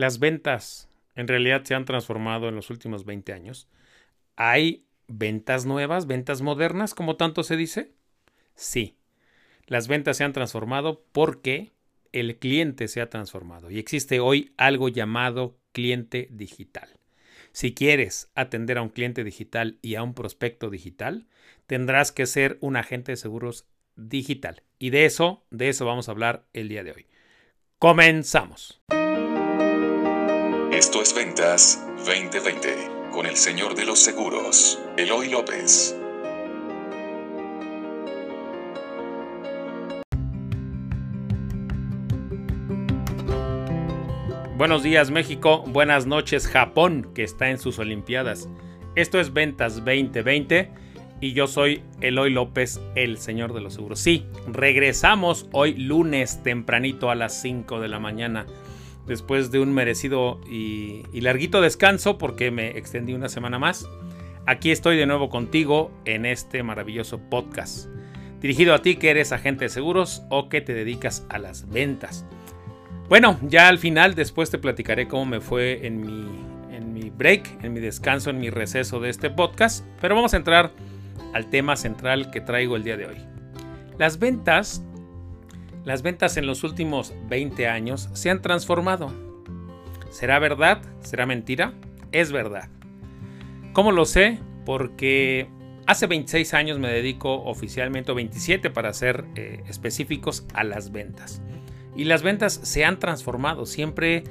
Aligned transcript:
Las 0.00 0.18
ventas 0.18 0.88
en 1.14 1.28
realidad 1.28 1.62
se 1.64 1.74
han 1.74 1.84
transformado 1.84 2.48
en 2.48 2.54
los 2.54 2.70
últimos 2.70 3.04
20 3.04 3.34
años. 3.34 3.68
¿Hay 4.34 4.86
ventas 5.08 5.66
nuevas, 5.66 6.06
ventas 6.06 6.40
modernas, 6.40 6.94
como 6.94 7.16
tanto 7.16 7.42
se 7.42 7.54
dice? 7.54 7.92
Sí. 8.54 8.96
Las 9.66 9.88
ventas 9.88 10.16
se 10.16 10.24
han 10.24 10.32
transformado 10.32 11.04
porque 11.12 11.72
el 12.12 12.38
cliente 12.38 12.88
se 12.88 13.02
ha 13.02 13.10
transformado 13.10 13.70
y 13.70 13.78
existe 13.78 14.20
hoy 14.20 14.54
algo 14.56 14.88
llamado 14.88 15.58
cliente 15.72 16.28
digital. 16.30 16.88
Si 17.52 17.74
quieres 17.74 18.30
atender 18.34 18.78
a 18.78 18.82
un 18.82 18.88
cliente 18.88 19.22
digital 19.22 19.76
y 19.82 19.96
a 19.96 20.02
un 20.02 20.14
prospecto 20.14 20.70
digital, 20.70 21.26
tendrás 21.66 22.10
que 22.10 22.24
ser 22.24 22.56
un 22.62 22.78
agente 22.78 23.12
de 23.12 23.16
seguros 23.16 23.66
digital. 23.96 24.62
Y 24.78 24.88
de 24.88 25.04
eso, 25.04 25.44
de 25.50 25.68
eso 25.68 25.84
vamos 25.84 26.08
a 26.08 26.12
hablar 26.12 26.46
el 26.54 26.70
día 26.70 26.84
de 26.84 26.92
hoy. 26.92 27.06
Comenzamos. 27.78 28.80
Esto 30.90 31.02
es 31.02 31.14
Ventas 31.14 31.86
2020 32.04 33.12
con 33.12 33.24
el 33.24 33.36
señor 33.36 33.76
de 33.76 33.84
los 33.84 34.00
seguros, 34.00 34.76
Eloy 34.96 35.28
López. 35.30 35.96
Buenos 44.56 44.82
días 44.82 45.12
México, 45.12 45.62
buenas 45.68 46.06
noches 46.06 46.48
Japón, 46.48 47.12
que 47.14 47.22
está 47.22 47.50
en 47.50 47.60
sus 47.60 47.78
Olimpiadas. 47.78 48.48
Esto 48.96 49.20
es 49.20 49.32
Ventas 49.32 49.76
2020 49.76 50.72
y 51.20 51.34
yo 51.34 51.46
soy 51.46 51.84
Eloy 52.00 52.30
López, 52.30 52.80
el 52.96 53.18
señor 53.18 53.52
de 53.52 53.60
los 53.60 53.74
seguros. 53.74 54.00
Sí, 54.00 54.26
regresamos 54.48 55.48
hoy 55.52 55.74
lunes 55.74 56.42
tempranito 56.42 57.12
a 57.12 57.14
las 57.14 57.40
5 57.40 57.78
de 57.78 57.88
la 57.88 58.00
mañana, 58.00 58.44
después 59.10 59.50
de 59.50 59.58
un 59.58 59.74
merecido 59.74 60.40
y, 60.48 61.02
larguito 61.20 61.60
descanso 61.60 62.16
porque 62.16 62.52
me 62.52 62.78
extendí 62.78 63.12
una 63.12 63.28
semana 63.28 63.58
más. 63.58 63.88
Aquí 64.46 64.70
estoy 64.70 64.96
de 64.96 65.04
nuevo 65.04 65.28
contigo 65.28 65.90
en 66.04 66.24
este 66.24 66.62
maravilloso 66.62 67.18
podcast, 67.18 67.88
dirigido 68.40 68.72
a 68.72 68.82
ti 68.82 68.96
que 68.96 69.10
eres 69.10 69.32
agente 69.32 69.64
de 69.64 69.68
seguros 69.68 70.22
o 70.30 70.48
que 70.48 70.60
te 70.60 70.74
dedicas 70.74 71.26
a 71.28 71.38
las 71.38 71.68
ventas. 71.68 72.24
Bueno, 73.08 73.36
ya 73.42 73.68
al 73.68 73.78
final 73.78 74.14
después 74.14 74.48
te 74.48 74.58
platicaré 74.58 75.08
cómo 75.08 75.26
me 75.26 75.40
fue 75.40 75.84
en 75.88 76.00
mi, 76.00 76.28
en 76.72 76.92
mi 76.92 77.10
break, 77.10 77.64
en 77.64 77.72
mi 77.72 77.80
descanso, 77.80 78.30
en 78.30 78.38
mi 78.38 78.48
receso 78.48 79.00
de 79.00 79.10
este 79.10 79.28
podcast, 79.28 79.84
pero 80.00 80.14
vamos 80.14 80.34
a 80.34 80.36
entrar 80.36 80.70
al 81.34 81.50
tema 81.50 81.74
central 81.74 82.30
que 82.30 82.40
traigo 82.40 82.76
el 82.76 82.84
día 82.84 82.96
de 82.96 83.06
hoy. 83.06 83.16
Las 83.98 84.20
ventas, 84.20 84.84
las 85.84 86.02
ventas 86.02 86.36
en 86.36 86.46
los 86.46 86.64
últimos 86.64 87.14
20 87.28 87.68
años 87.68 88.08
se 88.12 88.30
han 88.30 88.42
transformado. 88.42 89.12
¿Será 90.10 90.38
verdad? 90.38 90.82
¿Será 91.00 91.26
mentira? 91.26 91.72
Es 92.12 92.32
verdad. 92.32 92.68
¿Cómo 93.72 93.92
lo 93.92 94.04
sé? 94.04 94.38
Porque 94.66 95.48
hace 95.86 96.06
26 96.06 96.54
años 96.54 96.78
me 96.78 96.88
dedico 96.88 97.42
oficialmente, 97.44 98.12
o 98.12 98.14
27 98.14 98.70
para 98.70 98.92
ser 98.92 99.24
eh, 99.36 99.62
específicos, 99.68 100.46
a 100.54 100.64
las 100.64 100.92
ventas. 100.92 101.42
Y 101.96 102.04
las 102.04 102.22
ventas 102.22 102.54
se 102.54 102.84
han 102.84 102.98
transformado, 102.98 103.66
siempre 103.66 104.24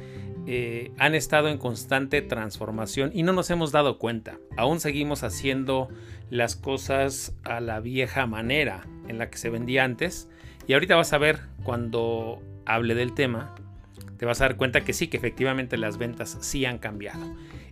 eh, 0.47 0.91
han 0.97 1.15
estado 1.15 1.49
en 1.49 1.57
constante 1.57 2.21
transformación 2.21 3.11
y 3.13 3.23
no 3.23 3.33
nos 3.33 3.49
hemos 3.49 3.71
dado 3.71 3.97
cuenta. 3.97 4.39
Aún 4.57 4.79
seguimos 4.79 5.23
haciendo 5.23 5.89
las 6.29 6.55
cosas 6.55 7.35
a 7.43 7.59
la 7.59 7.79
vieja 7.79 8.25
manera 8.25 8.87
en 9.07 9.17
la 9.17 9.29
que 9.29 9.37
se 9.37 9.49
vendía 9.49 9.83
antes. 9.83 10.28
Y 10.69 10.73
ahorita 10.73 10.95
vas 10.95 11.13
a 11.13 11.17
ver 11.17 11.39
cuando 11.63 12.43
hable 12.67 12.93
del 12.93 13.15
tema, 13.15 13.55
te 14.19 14.27
vas 14.27 14.39
a 14.39 14.43
dar 14.43 14.55
cuenta 14.55 14.81
que 14.81 14.93
sí, 14.93 15.07
que 15.07 15.17
efectivamente 15.17 15.77
las 15.77 15.97
ventas 15.97 16.37
sí 16.41 16.63
han 16.63 16.77
cambiado. 16.77 17.25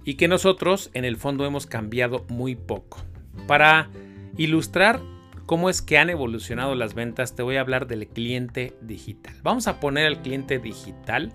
Y 0.04 0.16
que 0.16 0.28
nosotros 0.28 0.90
en 0.96 1.06
el 1.06 1.16
fondo 1.16 1.46
hemos 1.46 1.68
cambiado 1.68 2.26
muy 2.28 2.56
poco. 2.56 2.98
Para 3.46 3.92
ilustrar 4.36 5.00
cómo 5.46 5.70
es 5.70 5.84
que 5.84 6.00
han 6.00 6.10
evolucionado 6.10 6.74
las 6.74 6.96
ventas, 6.96 7.36
te 7.36 7.44
voy 7.44 7.58
a 7.58 7.62
hablar 7.62 7.86
del 7.86 8.08
cliente 8.08 8.74
digital. 8.82 9.36
Vamos 9.44 9.68
a 9.68 9.80
poner 9.80 10.08
al 10.08 10.24
cliente 10.24 10.58
digital 10.58 11.32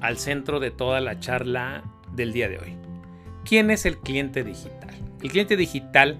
al 0.00 0.18
centro 0.18 0.60
de 0.60 0.70
toda 0.70 1.00
la 1.00 1.18
charla 1.18 1.82
del 2.14 2.32
día 2.32 2.48
de 2.48 2.58
hoy. 2.58 2.76
¿Quién 3.44 3.72
es 3.72 3.86
el 3.86 3.98
cliente 3.98 4.44
digital? 4.44 4.94
El 5.20 5.32
cliente 5.32 5.56
digital 5.56 6.16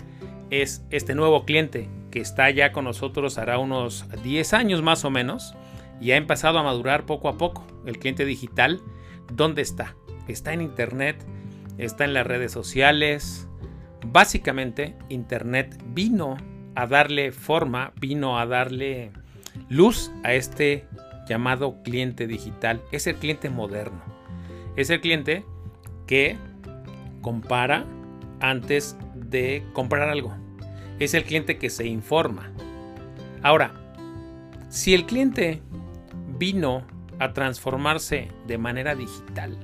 es 0.51 0.85
este 0.91 1.15
nuevo 1.15 1.45
cliente 1.45 1.89
que 2.13 2.21
está 2.21 2.49
ya 2.51 2.71
con 2.71 2.85
nosotros 2.85 3.39
hará 3.39 3.59
unos 3.59 4.07
10 4.23 4.53
años 4.53 4.83
más 4.83 5.05
o 5.05 5.11
menos 5.11 5.57
y 6.01 6.13
ha 6.13 6.17
empezado 6.17 6.59
a 6.59 6.63
madurar 6.63 7.07
poco 7.07 7.29
a 7.29 7.39
poco. 7.39 7.67
El 7.87 7.99
cliente 7.99 8.25
digital, 8.25 8.81
¿dónde 9.33 9.63
está? 9.63 9.97
Está 10.29 10.53
en 10.53 10.61
Internet, 10.61 11.17
está 11.79 12.05
en 12.05 12.15
las 12.15 12.27
redes 12.27 12.53
sociales. 12.53 13.49
Básicamente, 14.07 14.95
Internet 15.09 15.83
vino 15.87 16.37
a 16.75 16.87
darle 16.87 17.33
forma, 17.33 17.93
vino 17.99 18.39
a 18.39 18.47
darle 18.47 19.11
luz 19.69 20.13
a 20.23 20.35
este 20.35 20.85
llamado 21.27 21.83
cliente 21.83 22.27
digital. 22.27 22.83
Es 22.93 23.07
el 23.07 23.17
cliente 23.17 23.49
moderno. 23.49 24.03
Es 24.77 24.91
el 24.91 25.01
cliente 25.01 25.45
que 26.07 26.37
compara 27.23 27.87
antes 28.41 28.99
de 29.15 29.65
comprar 29.73 30.11
algo. 30.11 30.42
Es 31.03 31.15
el 31.15 31.25
cliente 31.25 31.59
que 31.59 31.69
se 31.69 31.87
informa. 31.87 32.53
Ahora, 33.43 33.73
si 34.69 34.95
el 34.95 35.05
cliente 35.05 35.61
vino 36.39 36.87
a 37.19 37.33
transformarse 37.33 38.29
de 38.47 38.59
manera 38.59 38.95
digital, 38.95 39.59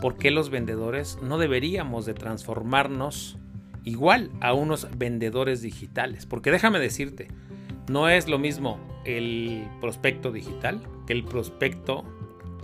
¿por 0.00 0.16
qué 0.16 0.30
los 0.32 0.50
vendedores 0.50 1.18
no 1.22 1.38
deberíamos 1.38 2.06
de 2.06 2.14
transformarnos 2.14 3.38
igual 3.84 4.30
a 4.40 4.52
unos 4.52 4.88
vendedores 4.96 5.62
digitales. 5.62 6.26
Porque 6.26 6.50
déjame 6.50 6.80
decirte, 6.80 7.28
no 7.88 8.08
es 8.08 8.28
lo 8.28 8.38
mismo 8.38 8.80
el 9.04 9.68
prospecto 9.80 10.32
digital 10.32 10.80
que 11.06 11.12
el 11.12 11.24
prospecto, 11.24 12.04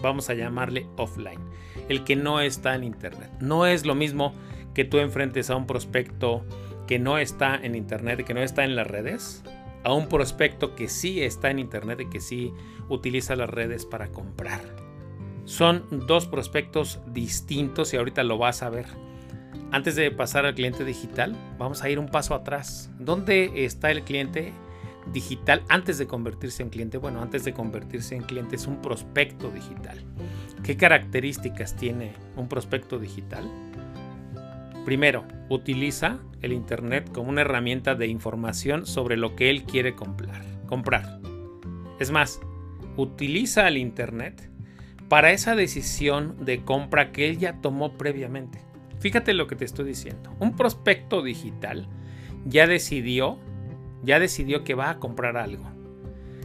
vamos 0.02 0.30
a 0.30 0.34
llamarle 0.34 0.86
offline, 0.96 1.40
el 1.88 2.04
que 2.04 2.16
no 2.16 2.40
está 2.40 2.74
en 2.74 2.84
Internet. 2.84 3.30
No 3.40 3.66
es 3.66 3.86
lo 3.86 3.94
mismo 3.94 4.32
que 4.74 4.84
tú 4.84 4.98
enfrentes 4.98 5.50
a 5.50 5.56
un 5.56 5.66
prospecto 5.66 6.44
que 6.90 6.98
no 6.98 7.18
está 7.18 7.54
en 7.54 7.76
Internet 7.76 8.24
que 8.24 8.34
no 8.34 8.42
está 8.42 8.64
en 8.64 8.74
las 8.74 8.84
redes, 8.84 9.44
a 9.84 9.92
un 9.92 10.08
prospecto 10.08 10.74
que 10.74 10.88
sí 10.88 11.22
está 11.22 11.48
en 11.48 11.60
Internet 11.60 12.00
y 12.00 12.10
que 12.10 12.18
sí 12.18 12.52
utiliza 12.88 13.36
las 13.36 13.48
redes 13.48 13.86
para 13.86 14.08
comprar. 14.08 14.60
Son 15.44 15.84
dos 16.08 16.26
prospectos 16.26 16.98
distintos 17.06 17.94
y 17.94 17.96
ahorita 17.96 18.24
lo 18.24 18.38
vas 18.38 18.64
a 18.64 18.70
ver. 18.70 18.86
Antes 19.70 19.94
de 19.94 20.10
pasar 20.10 20.46
al 20.46 20.56
cliente 20.56 20.84
digital, 20.84 21.36
vamos 21.60 21.84
a 21.84 21.90
ir 21.90 22.00
un 22.00 22.08
paso 22.08 22.34
atrás. 22.34 22.90
¿Dónde 22.98 23.64
está 23.64 23.92
el 23.92 24.02
cliente 24.02 24.52
digital 25.12 25.62
antes 25.68 25.96
de 25.96 26.08
convertirse 26.08 26.64
en 26.64 26.70
cliente? 26.70 26.98
Bueno, 26.98 27.22
antes 27.22 27.44
de 27.44 27.52
convertirse 27.52 28.16
en 28.16 28.24
cliente 28.24 28.56
es 28.56 28.66
un 28.66 28.82
prospecto 28.82 29.52
digital. 29.52 30.04
¿Qué 30.64 30.76
características 30.76 31.76
tiene 31.76 32.14
un 32.34 32.48
prospecto 32.48 32.98
digital? 32.98 33.48
Primero, 34.84 35.26
utiliza 35.48 36.20
el 36.42 36.52
Internet 36.52 37.10
como 37.12 37.30
una 37.30 37.42
herramienta 37.42 37.94
de 37.94 38.06
información 38.06 38.86
sobre 38.86 39.16
lo 39.16 39.36
que 39.36 39.50
él 39.50 39.64
quiere 39.64 39.94
comprar. 39.94 40.42
comprar. 40.66 41.20
Es 41.98 42.10
más, 42.10 42.40
utiliza 42.96 43.68
el 43.68 43.76
Internet 43.76 44.48
para 45.08 45.32
esa 45.32 45.54
decisión 45.54 46.44
de 46.44 46.64
compra 46.64 47.12
que 47.12 47.28
él 47.28 47.38
ya 47.38 47.60
tomó 47.60 47.98
previamente. 47.98 48.60
Fíjate 49.00 49.34
lo 49.34 49.46
que 49.46 49.56
te 49.56 49.64
estoy 49.64 49.86
diciendo. 49.86 50.34
Un 50.38 50.54
prospecto 50.56 51.22
digital 51.22 51.88
ya 52.44 52.66
decidió, 52.66 53.38
ya 54.02 54.18
decidió 54.20 54.62
que 54.62 54.74
va 54.74 54.90
a 54.90 54.98
comprar 54.98 55.36
algo. 55.36 55.64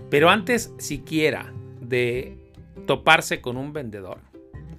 Pero 0.10 0.30
antes 0.30 0.74
siquiera 0.78 1.54
de 1.80 2.38
toparse 2.88 3.42
con 3.42 3.58
un 3.58 3.72
vendedor, 3.72 4.20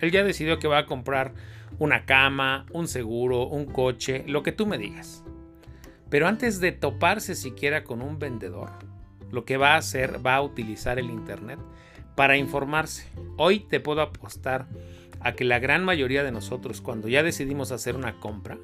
él 0.01 0.11
ya 0.11 0.25
decidió 0.25 0.59
que 0.59 0.69
va 0.69 0.79
a 0.79 0.87
comprar 0.87 1.35
una 1.79 2.05
cama, 2.05 2.67
un 2.73 2.89
seguro, 2.89 3.47
un 3.47 3.67
coche, 3.67 4.25
lo 4.27 4.43
que 4.43 4.53
tú 4.53 4.67
me 4.67 4.79
digas. 4.79 5.25
Pero 6.09 6.29
antes 6.29 6.61
de 6.61 6.73
toparse 6.73 7.35
siquiera 7.35 7.85
con 7.85 8.01
un 8.01 8.19
vendedor, 8.19 8.71
lo 9.31 9.45
que 9.45 9.57
va 9.57 9.75
a 9.75 9.79
hacer 9.79 10.25
va 10.25 10.37
a 10.37 10.43
utilizar 10.43 10.99
el 10.99 11.11
Internet 11.11 11.59
para 12.15 12.37
informarse. 12.37 13.09
Hoy 13.37 13.61
te 13.61 13.81
puedo 13.81 14.01
apostar 14.01 14.67
a 15.21 15.33
que 15.33 15.45
la 15.45 15.59
gran 15.59 15.85
mayoría 15.85 16.23
de 16.23 16.33
nosotros 16.33 16.81
cuando 16.81 17.09
ya 17.09 17.23
decidimos 17.23 17.73
hacer 17.73 17.97
una 17.97 18.21
compra, 18.21 18.59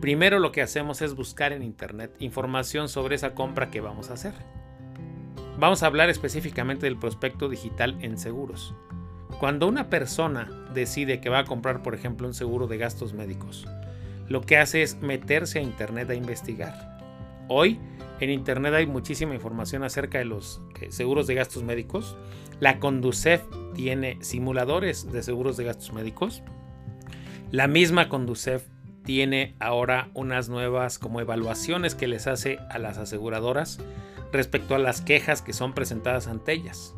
primero 0.00 0.38
lo 0.40 0.52
que 0.52 0.62
hacemos 0.62 1.00
es 1.00 1.14
buscar 1.14 1.52
en 1.52 1.62
Internet 1.62 2.14
información 2.18 2.88
sobre 2.88 3.14
esa 3.14 3.34
compra 3.34 3.70
que 3.70 3.80
vamos 3.80 4.10
a 4.10 4.14
hacer. 4.14 4.34
Vamos 5.58 5.82
a 5.82 5.86
hablar 5.86 6.10
específicamente 6.10 6.86
del 6.86 6.98
prospecto 6.98 7.48
digital 7.48 7.96
en 8.00 8.18
seguros. 8.18 8.74
Cuando 9.42 9.66
una 9.66 9.90
persona 9.90 10.48
decide 10.72 11.20
que 11.20 11.28
va 11.28 11.40
a 11.40 11.44
comprar, 11.44 11.82
por 11.82 11.96
ejemplo, 11.96 12.28
un 12.28 12.32
seguro 12.32 12.68
de 12.68 12.78
gastos 12.78 13.12
médicos, 13.12 13.66
lo 14.28 14.42
que 14.42 14.56
hace 14.56 14.82
es 14.82 15.02
meterse 15.02 15.58
a 15.58 15.62
Internet 15.62 16.08
a 16.10 16.14
investigar. 16.14 17.00
Hoy 17.48 17.80
en 18.20 18.30
Internet 18.30 18.72
hay 18.72 18.86
muchísima 18.86 19.34
información 19.34 19.82
acerca 19.82 20.18
de 20.18 20.26
los 20.26 20.60
eh, 20.80 20.92
seguros 20.92 21.26
de 21.26 21.34
gastos 21.34 21.64
médicos. 21.64 22.16
La 22.60 22.78
Conducef 22.78 23.42
tiene 23.74 24.16
simuladores 24.20 25.10
de 25.10 25.24
seguros 25.24 25.56
de 25.56 25.64
gastos 25.64 25.92
médicos. 25.92 26.44
La 27.50 27.66
misma 27.66 28.08
Conducef 28.08 28.68
tiene 29.04 29.56
ahora 29.58 30.10
unas 30.14 30.50
nuevas 30.50 31.00
como 31.00 31.20
evaluaciones 31.20 31.96
que 31.96 32.06
les 32.06 32.28
hace 32.28 32.60
a 32.70 32.78
las 32.78 32.96
aseguradoras 32.96 33.80
respecto 34.32 34.76
a 34.76 34.78
las 34.78 35.00
quejas 35.00 35.42
que 35.42 35.52
son 35.52 35.72
presentadas 35.72 36.28
ante 36.28 36.52
ellas, 36.52 36.94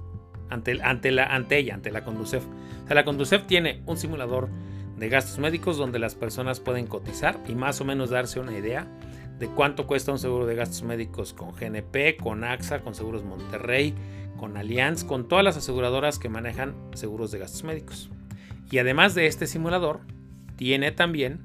ante, 0.50 0.74
la, 0.74 1.24
ante 1.26 1.58
ella, 1.58 1.74
ante 1.74 1.90
la 1.90 2.04
Conducef. 2.04 2.44
O 2.84 2.86
sea, 2.86 2.94
la 2.94 3.04
Conducef 3.04 3.46
tiene 3.46 3.82
un 3.86 3.96
simulador 3.96 4.48
de 4.98 5.08
gastos 5.08 5.38
médicos 5.38 5.76
donde 5.76 5.98
las 5.98 6.14
personas 6.14 6.60
pueden 6.60 6.86
cotizar 6.86 7.40
y 7.48 7.54
más 7.54 7.80
o 7.80 7.84
menos 7.84 8.10
darse 8.10 8.40
una 8.40 8.56
idea 8.56 8.86
de 9.38 9.48
cuánto 9.48 9.86
cuesta 9.86 10.12
un 10.12 10.18
seguro 10.18 10.46
de 10.46 10.54
gastos 10.54 10.82
médicos 10.82 11.32
con 11.32 11.52
GNP, 11.52 12.16
con 12.22 12.44
AXA, 12.44 12.80
con 12.80 12.94
Seguros 12.94 13.24
Monterrey, 13.24 13.94
con 14.38 14.56
Allianz, 14.56 15.04
con 15.04 15.28
todas 15.28 15.44
las 15.44 15.56
aseguradoras 15.56 16.18
que 16.18 16.28
manejan 16.28 16.74
seguros 16.94 17.32
de 17.32 17.40
gastos 17.40 17.64
médicos. 17.64 18.10
Y 18.70 18.78
además 18.78 19.14
de 19.14 19.26
este 19.26 19.46
simulador, 19.46 20.00
tiene 20.56 20.92
también 20.92 21.40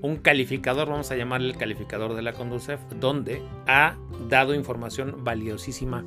un 0.00 0.16
calificador, 0.16 0.88
vamos 0.88 1.10
a 1.10 1.16
llamarle 1.16 1.48
el 1.48 1.56
calificador 1.56 2.14
de 2.14 2.22
la 2.22 2.32
Conducef, 2.32 2.80
donde 2.98 3.42
ha 3.66 3.96
dado 4.28 4.54
información 4.54 5.24
valiosísima 5.24 6.04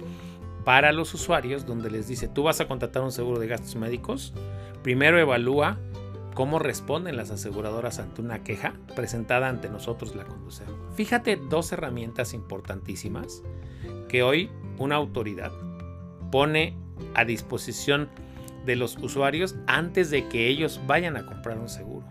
para 0.67 0.91
los 0.91 1.13
usuarios, 1.13 1.65
donde 1.65 1.89
les 1.89 2.09
dice, 2.09 2.27
tú 2.27 2.43
vas 2.43 2.59
a 2.59 2.67
contratar 2.67 3.01
un 3.01 3.13
seguro 3.13 3.39
de 3.39 3.47
gastos 3.47 3.77
médicos, 3.77 4.33
primero 4.83 5.17
evalúa 5.17 5.77
cómo 6.33 6.59
responden 6.59 7.15
las 7.15 7.31
aseguradoras 7.31 7.99
ante 7.99 8.21
una 8.21 8.43
queja 8.43 8.73
presentada 8.93 9.47
ante 9.47 9.69
nosotros 9.69 10.13
la 10.13 10.25
Conducef. 10.25 10.67
Fíjate 10.93 11.37
dos 11.37 11.71
herramientas 11.71 12.33
importantísimas 12.33 13.43
que 14.09 14.23
hoy 14.23 14.49
una 14.77 14.95
autoridad 14.95 15.53
pone 16.33 16.75
a 17.13 17.23
disposición 17.23 18.09
de 18.65 18.75
los 18.75 18.97
usuarios 18.97 19.55
antes 19.67 20.09
de 20.09 20.27
que 20.27 20.49
ellos 20.49 20.81
vayan 20.85 21.15
a 21.15 21.25
comprar 21.25 21.57
un 21.59 21.69
seguro. 21.69 22.05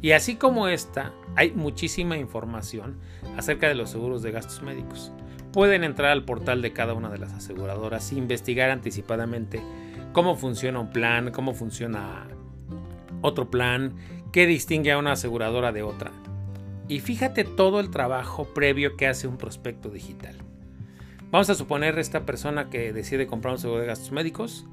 Y 0.00 0.12
así 0.12 0.36
como 0.36 0.66
esta, 0.66 1.12
hay 1.36 1.50
muchísima 1.50 2.16
información 2.16 2.98
acerca 3.36 3.68
de 3.68 3.74
los 3.74 3.90
seguros 3.90 4.22
de 4.22 4.32
gastos 4.32 4.62
médicos. 4.62 5.12
Pueden 5.54 5.84
entrar 5.84 6.10
al 6.10 6.24
portal 6.24 6.62
de 6.62 6.72
cada 6.72 6.94
una 6.94 7.10
de 7.10 7.18
las 7.18 7.32
aseguradoras 7.32 8.10
e 8.10 8.16
investigar 8.16 8.70
anticipadamente 8.70 9.62
cómo 10.12 10.34
funciona 10.34 10.80
un 10.80 10.90
plan, 10.90 11.30
cómo 11.30 11.54
funciona 11.54 12.26
otro 13.20 13.48
plan, 13.50 13.94
qué 14.32 14.48
distingue 14.48 14.90
a 14.90 14.98
una 14.98 15.12
aseguradora 15.12 15.70
de 15.70 15.84
otra. 15.84 16.10
Y 16.88 16.98
fíjate 16.98 17.44
todo 17.44 17.78
el 17.78 17.90
trabajo 17.90 18.52
previo 18.52 18.96
que 18.96 19.06
hace 19.06 19.28
un 19.28 19.36
prospecto 19.36 19.90
digital. 19.90 20.34
Vamos 21.30 21.48
a 21.48 21.54
suponer 21.54 22.00
esta 22.00 22.26
persona 22.26 22.68
que 22.68 22.92
decide 22.92 23.28
comprar 23.28 23.54
un 23.54 23.60
seguro 23.60 23.80
de 23.80 23.86
gastos 23.86 24.10
médicos 24.10 24.66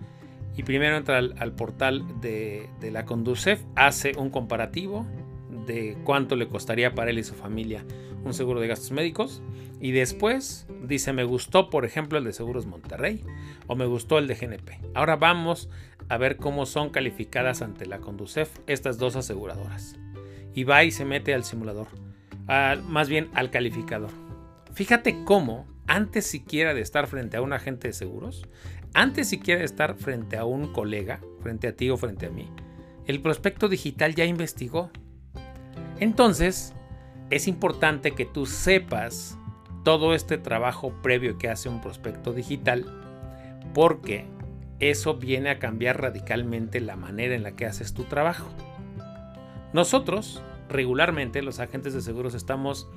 y 0.57 0.63
primero 0.63 0.97
entra 0.97 1.19
al, 1.19 1.51
portal 1.51 2.03
de, 2.21 2.67
de, 2.79 2.89
la 2.89 3.05
Conducef, 3.05 3.61
hace 3.75 4.13
un 4.17 4.31
comparativo 4.31 5.05
de 5.67 5.95
cuánto 6.03 6.35
le 6.35 6.47
costaría 6.47 6.95
para 6.95 7.11
él 7.11 7.19
y 7.19 7.23
su 7.23 7.35
familia 7.35 7.85
un 8.23 8.33
seguro 8.33 8.59
de 8.59 8.67
gastos 8.67 8.91
médicos 8.91 9.41
y 9.79 9.91
después 9.91 10.67
dice 10.83 11.13
me 11.13 11.23
gustó 11.23 11.69
por 11.69 11.85
ejemplo 11.85 12.17
el 12.17 12.23
de 12.23 12.33
Seguros 12.33 12.65
Monterrey 12.65 13.23
o 13.67 13.75
me 13.75 13.85
gustó 13.85 14.17
el 14.17 14.27
de 14.27 14.35
GNP. 14.35 14.79
Ahora 14.93 15.15
vamos 15.15 15.69
a 16.09 16.17
ver 16.17 16.37
cómo 16.37 16.65
son 16.65 16.89
calificadas 16.89 17.61
ante 17.61 17.85
la 17.85 17.99
Conducef 17.99 18.59
estas 18.67 18.97
dos 18.97 19.15
aseguradoras. 19.15 19.95
Y 20.53 20.65
va 20.65 20.83
y 20.83 20.91
se 20.91 21.05
mete 21.05 21.33
al 21.33 21.45
simulador, 21.45 21.87
más 22.89 23.07
bien 23.07 23.29
al 23.33 23.49
calificador. 23.49 24.11
Fíjate 24.73 25.23
cómo, 25.23 25.65
antes 25.87 26.25
siquiera 26.25 26.73
de 26.73 26.81
estar 26.81 27.07
frente 27.07 27.37
a 27.37 27.41
un 27.41 27.53
agente 27.53 27.87
de 27.87 27.93
seguros, 27.93 28.45
antes 28.93 29.29
siquiera 29.29 29.59
de 29.59 29.65
estar 29.65 29.95
frente 29.95 30.35
a 30.35 30.43
un 30.43 30.73
colega, 30.73 31.21
frente 31.39 31.69
a 31.69 31.75
ti 31.75 31.89
o 31.89 31.95
frente 31.95 32.25
a 32.25 32.29
mí, 32.29 32.49
el 33.05 33.21
prospecto 33.21 33.69
digital 33.69 34.13
ya 34.13 34.25
investigó. 34.25 34.91
Entonces, 35.99 36.73
es 37.31 37.47
importante 37.47 38.11
que 38.11 38.25
tú 38.25 38.45
sepas 38.45 39.37
todo 39.83 40.13
este 40.13 40.37
trabajo 40.37 40.93
previo 41.01 41.37
que 41.37 41.49
hace 41.49 41.69
un 41.69 41.81
prospecto 41.81 42.33
digital, 42.33 42.85
porque 43.73 44.25
eso 44.79 45.15
viene 45.15 45.49
a 45.49 45.57
cambiar 45.57 46.01
radicalmente 46.01 46.81
la 46.81 46.97
manera 46.97 47.33
en 47.33 47.43
la 47.43 47.53
que 47.53 47.65
haces 47.65 47.93
tu 47.93 48.03
trabajo. 48.03 48.49
Nosotros, 49.71 50.43
regularmente, 50.69 51.41
los 51.41 51.59
agentes 51.59 51.93
de 51.93 52.01
seguros, 52.01 52.33
estamos 52.33 52.89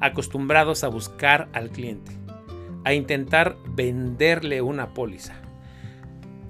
acostumbrados 0.00 0.84
a 0.84 0.88
buscar 0.88 1.48
al 1.52 1.68
cliente, 1.68 2.12
a 2.84 2.94
intentar 2.94 3.56
venderle 3.68 4.62
una 4.62 4.94
póliza. 4.94 5.41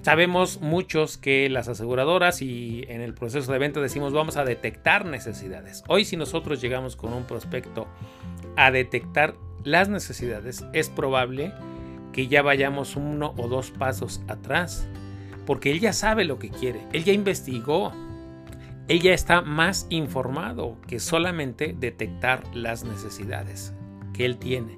Sabemos 0.03 0.59
muchos 0.59 1.17
que 1.17 1.47
las 1.49 1.69
aseguradoras 1.69 2.41
y 2.41 2.83
en 2.89 2.99
el 2.99 3.13
proceso 3.13 3.53
de 3.53 3.57
venta 3.57 3.79
decimos 3.79 4.11
vamos 4.11 4.35
a 4.35 4.43
detectar 4.43 5.05
necesidades. 5.05 5.81
Hoy 5.87 6.03
si 6.03 6.17
nosotros 6.17 6.59
llegamos 6.59 6.97
con 6.97 7.13
un 7.13 7.23
prospecto 7.23 7.87
a 8.57 8.69
detectar 8.69 9.35
las 9.63 9.87
necesidades, 9.87 10.65
es 10.73 10.89
probable 10.89 11.53
que 12.11 12.27
ya 12.27 12.41
vayamos 12.41 12.97
uno 12.97 13.33
o 13.37 13.47
dos 13.47 13.71
pasos 13.71 14.21
atrás. 14.27 14.89
Porque 15.45 15.71
él 15.71 15.79
ya 15.79 15.93
sabe 15.93 16.25
lo 16.25 16.37
que 16.37 16.49
quiere, 16.49 16.81
él 16.91 17.05
ya 17.05 17.13
investigó, 17.13 17.93
él 18.89 18.99
ya 18.99 19.13
está 19.13 19.41
más 19.41 19.87
informado 19.89 20.81
que 20.85 20.99
solamente 20.99 21.77
detectar 21.79 22.43
las 22.53 22.83
necesidades 22.83 23.73
que 24.13 24.25
él 24.25 24.37
tiene. 24.37 24.77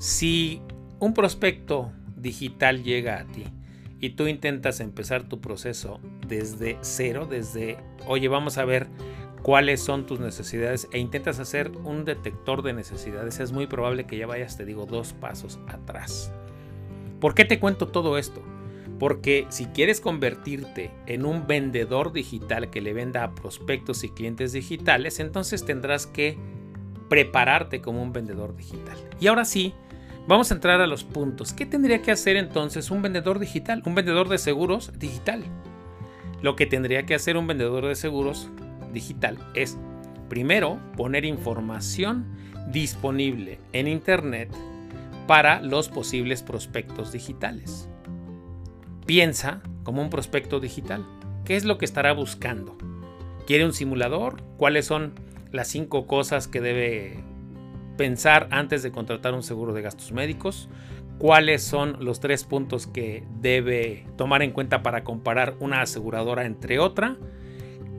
Si 0.00 0.60
un 0.98 1.14
prospecto 1.14 1.92
digital 2.16 2.82
llega 2.82 3.20
a 3.20 3.26
ti 3.26 3.44
y 4.04 4.10
tú 4.10 4.26
intentas 4.26 4.80
empezar 4.80 5.30
tu 5.30 5.40
proceso 5.40 5.98
desde 6.28 6.76
cero, 6.82 7.26
desde, 7.28 7.78
oye, 8.06 8.28
vamos 8.28 8.58
a 8.58 8.66
ver 8.66 8.86
cuáles 9.40 9.80
son 9.80 10.04
tus 10.04 10.20
necesidades 10.20 10.88
e 10.92 10.98
intentas 10.98 11.38
hacer 11.38 11.70
un 11.84 12.04
detector 12.04 12.60
de 12.60 12.74
necesidades, 12.74 13.40
es 13.40 13.52
muy 13.52 13.66
probable 13.66 14.04
que 14.04 14.18
ya 14.18 14.26
vayas, 14.26 14.58
te 14.58 14.66
digo, 14.66 14.84
dos 14.84 15.14
pasos 15.14 15.58
atrás. 15.68 16.30
¿Por 17.18 17.34
qué 17.34 17.46
te 17.46 17.58
cuento 17.58 17.88
todo 17.88 18.18
esto? 18.18 18.42
Porque 18.98 19.46
si 19.48 19.64
quieres 19.68 20.02
convertirte 20.02 20.90
en 21.06 21.24
un 21.24 21.46
vendedor 21.46 22.12
digital 22.12 22.68
que 22.68 22.82
le 22.82 22.92
venda 22.92 23.24
a 23.24 23.34
prospectos 23.34 24.04
y 24.04 24.10
clientes 24.10 24.52
digitales, 24.52 25.18
entonces 25.18 25.64
tendrás 25.64 26.06
que 26.06 26.36
prepararte 27.08 27.80
como 27.80 28.02
un 28.02 28.12
vendedor 28.12 28.54
digital. 28.54 28.98
Y 29.18 29.28
ahora 29.28 29.46
sí, 29.46 29.72
vamos 30.26 30.50
a 30.50 30.54
entrar 30.54 30.80
a 30.80 30.86
los 30.86 31.04
puntos. 31.04 31.52
¿Qué 31.52 31.66
tendría 31.66 32.02
que 32.02 32.10
hacer 32.10 32.36
entonces 32.36 32.90
un 32.90 33.02
vendedor 33.02 33.38
digital? 33.38 33.82
Un 33.84 33.94
vendedor 33.94 34.28
de 34.28 34.38
seguros 34.38 34.92
digital. 34.98 35.44
Lo 36.42 36.56
que 36.56 36.66
tendría 36.66 37.06
que 37.06 37.14
hacer 37.14 37.36
un 37.36 37.46
vendedor 37.46 37.86
de 37.86 37.94
seguros 37.94 38.50
digital 38.92 39.38
es, 39.54 39.78
primero, 40.28 40.78
poner 40.96 41.24
información 41.24 42.26
disponible 42.70 43.58
en 43.72 43.88
Internet 43.88 44.50
para 45.26 45.60
los 45.60 45.88
posibles 45.88 46.42
prospectos 46.42 47.12
digitales. 47.12 47.88
Piensa 49.06 49.62
como 49.82 50.02
un 50.02 50.10
prospecto 50.10 50.60
digital. 50.60 51.04
¿Qué 51.44 51.56
es 51.56 51.64
lo 51.64 51.78
que 51.78 51.84
estará 51.84 52.12
buscando? 52.12 52.76
¿Quiere 53.46 53.66
un 53.66 53.74
simulador? 53.74 54.42
¿Cuáles 54.56 54.86
son 54.86 55.12
las 55.52 55.68
cinco 55.68 56.06
cosas 56.06 56.48
que 56.48 56.60
debe 56.60 57.22
pensar 57.96 58.48
antes 58.50 58.82
de 58.82 58.92
contratar 58.92 59.34
un 59.34 59.42
seguro 59.42 59.72
de 59.72 59.82
gastos 59.82 60.12
médicos? 60.12 60.68
¿Cuáles 61.18 61.62
son 61.62 61.96
los 62.04 62.20
tres 62.20 62.44
puntos 62.44 62.86
que 62.86 63.24
debe 63.40 64.06
tomar 64.16 64.42
en 64.42 64.50
cuenta 64.50 64.82
para 64.82 65.04
comparar 65.04 65.54
una 65.60 65.80
aseguradora 65.80 66.44
entre 66.44 66.78
otra? 66.78 67.16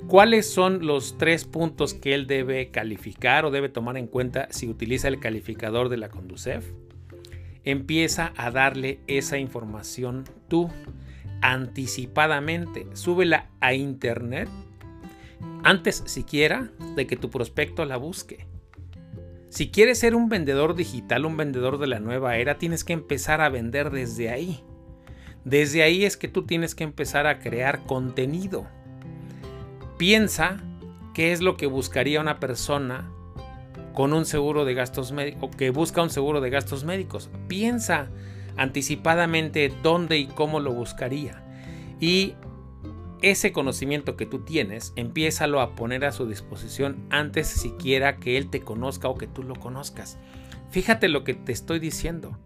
¿Cuáles 0.08 0.52
son 0.52 0.86
los 0.86 1.18
tres 1.18 1.46
puntos 1.46 1.94
que 1.94 2.14
él 2.14 2.28
debe 2.28 2.70
calificar 2.70 3.46
o 3.46 3.52
debe 3.52 3.70
tomar 3.70 3.98
en 3.98 4.08
cuenta 4.08 4.48
si 4.52 4.68
utiliza 4.68 5.08
el 5.08 5.20
calificador 5.20 5.90
de 5.90 5.98
la 5.98 6.10
Conducef? 6.10 6.66
empieza 7.66 8.32
a 8.38 8.52
darle 8.52 9.00
esa 9.08 9.38
información 9.38 10.24
tú 10.48 10.70
anticipadamente. 11.42 12.88
Súbela 12.94 13.50
a 13.60 13.74
internet 13.74 14.48
antes 15.64 16.04
siquiera 16.06 16.70
de 16.96 17.08
que 17.08 17.18
tu 17.18 17.30
prospecto 17.30 17.84
la 17.86 17.98
busque. 17.98 18.48
Si 19.56 19.70
quieres 19.70 20.00
ser 20.00 20.16
un 20.16 20.28
vendedor 20.28 20.76
digital, 20.76 21.26
un 21.26 21.38
vendedor 21.38 21.78
de 21.78 21.88
la 21.88 22.02
nueva 22.02 22.36
era, 22.36 22.58
tienes 22.58 22.84
que 22.84 22.92
empezar 22.92 23.40
a 23.40 23.48
vender 23.48 23.90
desde 23.90 24.30
ahí. 24.30 24.60
Desde 25.46 25.82
ahí 25.82 26.04
es 26.04 26.18
que 26.18 26.28
tú 26.28 26.46
tienes 26.46 26.76
que 26.76 26.84
empezar 26.84 27.26
a 27.26 27.40
crear 27.40 27.86
contenido. 27.86 28.68
Piensa 29.98 30.62
qué 31.14 31.32
es 31.32 31.40
lo 31.40 31.56
que 31.56 31.68
buscaría 31.68 32.20
una 32.20 32.42
persona 32.42 33.10
con 33.94 34.12
un 34.12 34.26
seguro 34.26 34.66
de 34.66 34.74
gastos 34.74 35.14
médicos, 35.14 35.56
que 35.56 35.70
busca 35.70 36.04
un 36.04 36.10
seguro 36.10 36.42
de 36.42 36.50
gastos 36.50 36.84
médicos. 36.84 37.30
Piensa 37.48 38.10
anticipadamente 38.58 39.72
dónde 39.82 40.18
y 40.18 40.28
cómo 40.28 40.60
lo 40.60 40.74
buscaría. 40.74 41.42
Y 42.02 42.34
ese 43.22 43.52
conocimiento 43.52 44.16
que 44.16 44.26
tú 44.26 44.40
tienes, 44.40 44.94
empiézalo 44.96 45.62
a 45.62 45.76
poner 45.76 46.06
a 46.06 46.12
su 46.12 46.28
disposición 46.28 47.06
antes 47.10 47.48
siquiera 47.48 48.18
que 48.18 48.38
él 48.38 48.50
te 48.50 48.62
conozca 48.62 49.08
o 49.08 49.18
que 49.18 49.28
tú 49.28 49.44
lo 49.44 49.56
conozcas. 49.56 50.18
Fíjate 50.70 51.08
lo 51.08 51.24
que 51.24 51.34
te 51.34 51.52
estoy 51.52 51.80
diciendo. 51.80 52.38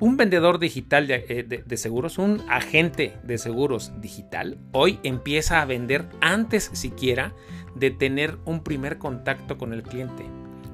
Un 0.00 0.16
vendedor 0.16 0.58
digital 0.58 1.10
eh, 1.10 1.44
de, 1.64 1.76
seguros, 1.76 2.18
un 2.18 2.42
agente 2.48 3.16
de 3.22 3.38
seguros 3.38 3.92
digital, 4.00 4.58
hoy 4.72 4.98
empieza 5.04 5.62
a 5.62 5.64
vender 5.64 6.06
antes 6.20 6.70
siquiera 6.72 7.32
de 7.76 7.90
tener 7.90 8.38
un 8.44 8.62
primer 8.62 8.98
contacto 8.98 9.56
con 9.56 9.72
el 9.72 9.82
cliente. 9.82 10.24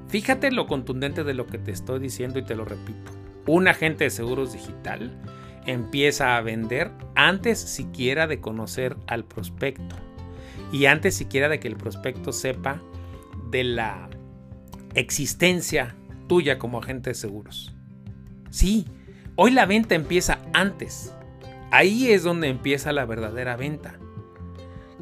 Fíjate 0.08 0.50
lo 0.50 0.66
contundente 0.66 1.22
de 1.22 1.34
lo 1.34 1.46
que 1.46 1.58
te 1.58 1.70
estoy 1.70 2.00
diciendo 2.00 2.38
y 2.38 2.44
te 2.44 2.56
lo 2.56 2.64
repito. 2.64 3.12
Un 3.46 3.68
agente 3.68 4.04
de 4.04 4.10
seguros 4.10 4.52
digital 4.52 5.16
empieza 5.66 6.36
a 6.36 6.40
vender 6.40 6.90
antes 7.14 7.58
siquiera 7.58 8.26
de 8.26 8.40
conocer 8.40 8.96
al 9.06 9.24
prospecto 9.24 9.96
y 10.72 10.86
antes 10.86 11.14
siquiera 11.14 11.48
de 11.48 11.60
que 11.60 11.68
el 11.68 11.76
prospecto 11.76 12.32
sepa 12.32 12.80
de 13.50 13.64
la 13.64 14.08
existencia 14.94 15.96
tuya 16.28 16.58
como 16.58 16.78
agente 16.78 17.10
de 17.10 17.14
seguros. 17.14 17.74
Sí, 18.50 18.86
hoy 19.36 19.50
la 19.50 19.66
venta 19.66 19.94
empieza 19.94 20.38
antes. 20.52 21.14
Ahí 21.70 22.10
es 22.10 22.22
donde 22.22 22.48
empieza 22.48 22.92
la 22.92 23.04
verdadera 23.04 23.56
venta. 23.56 23.98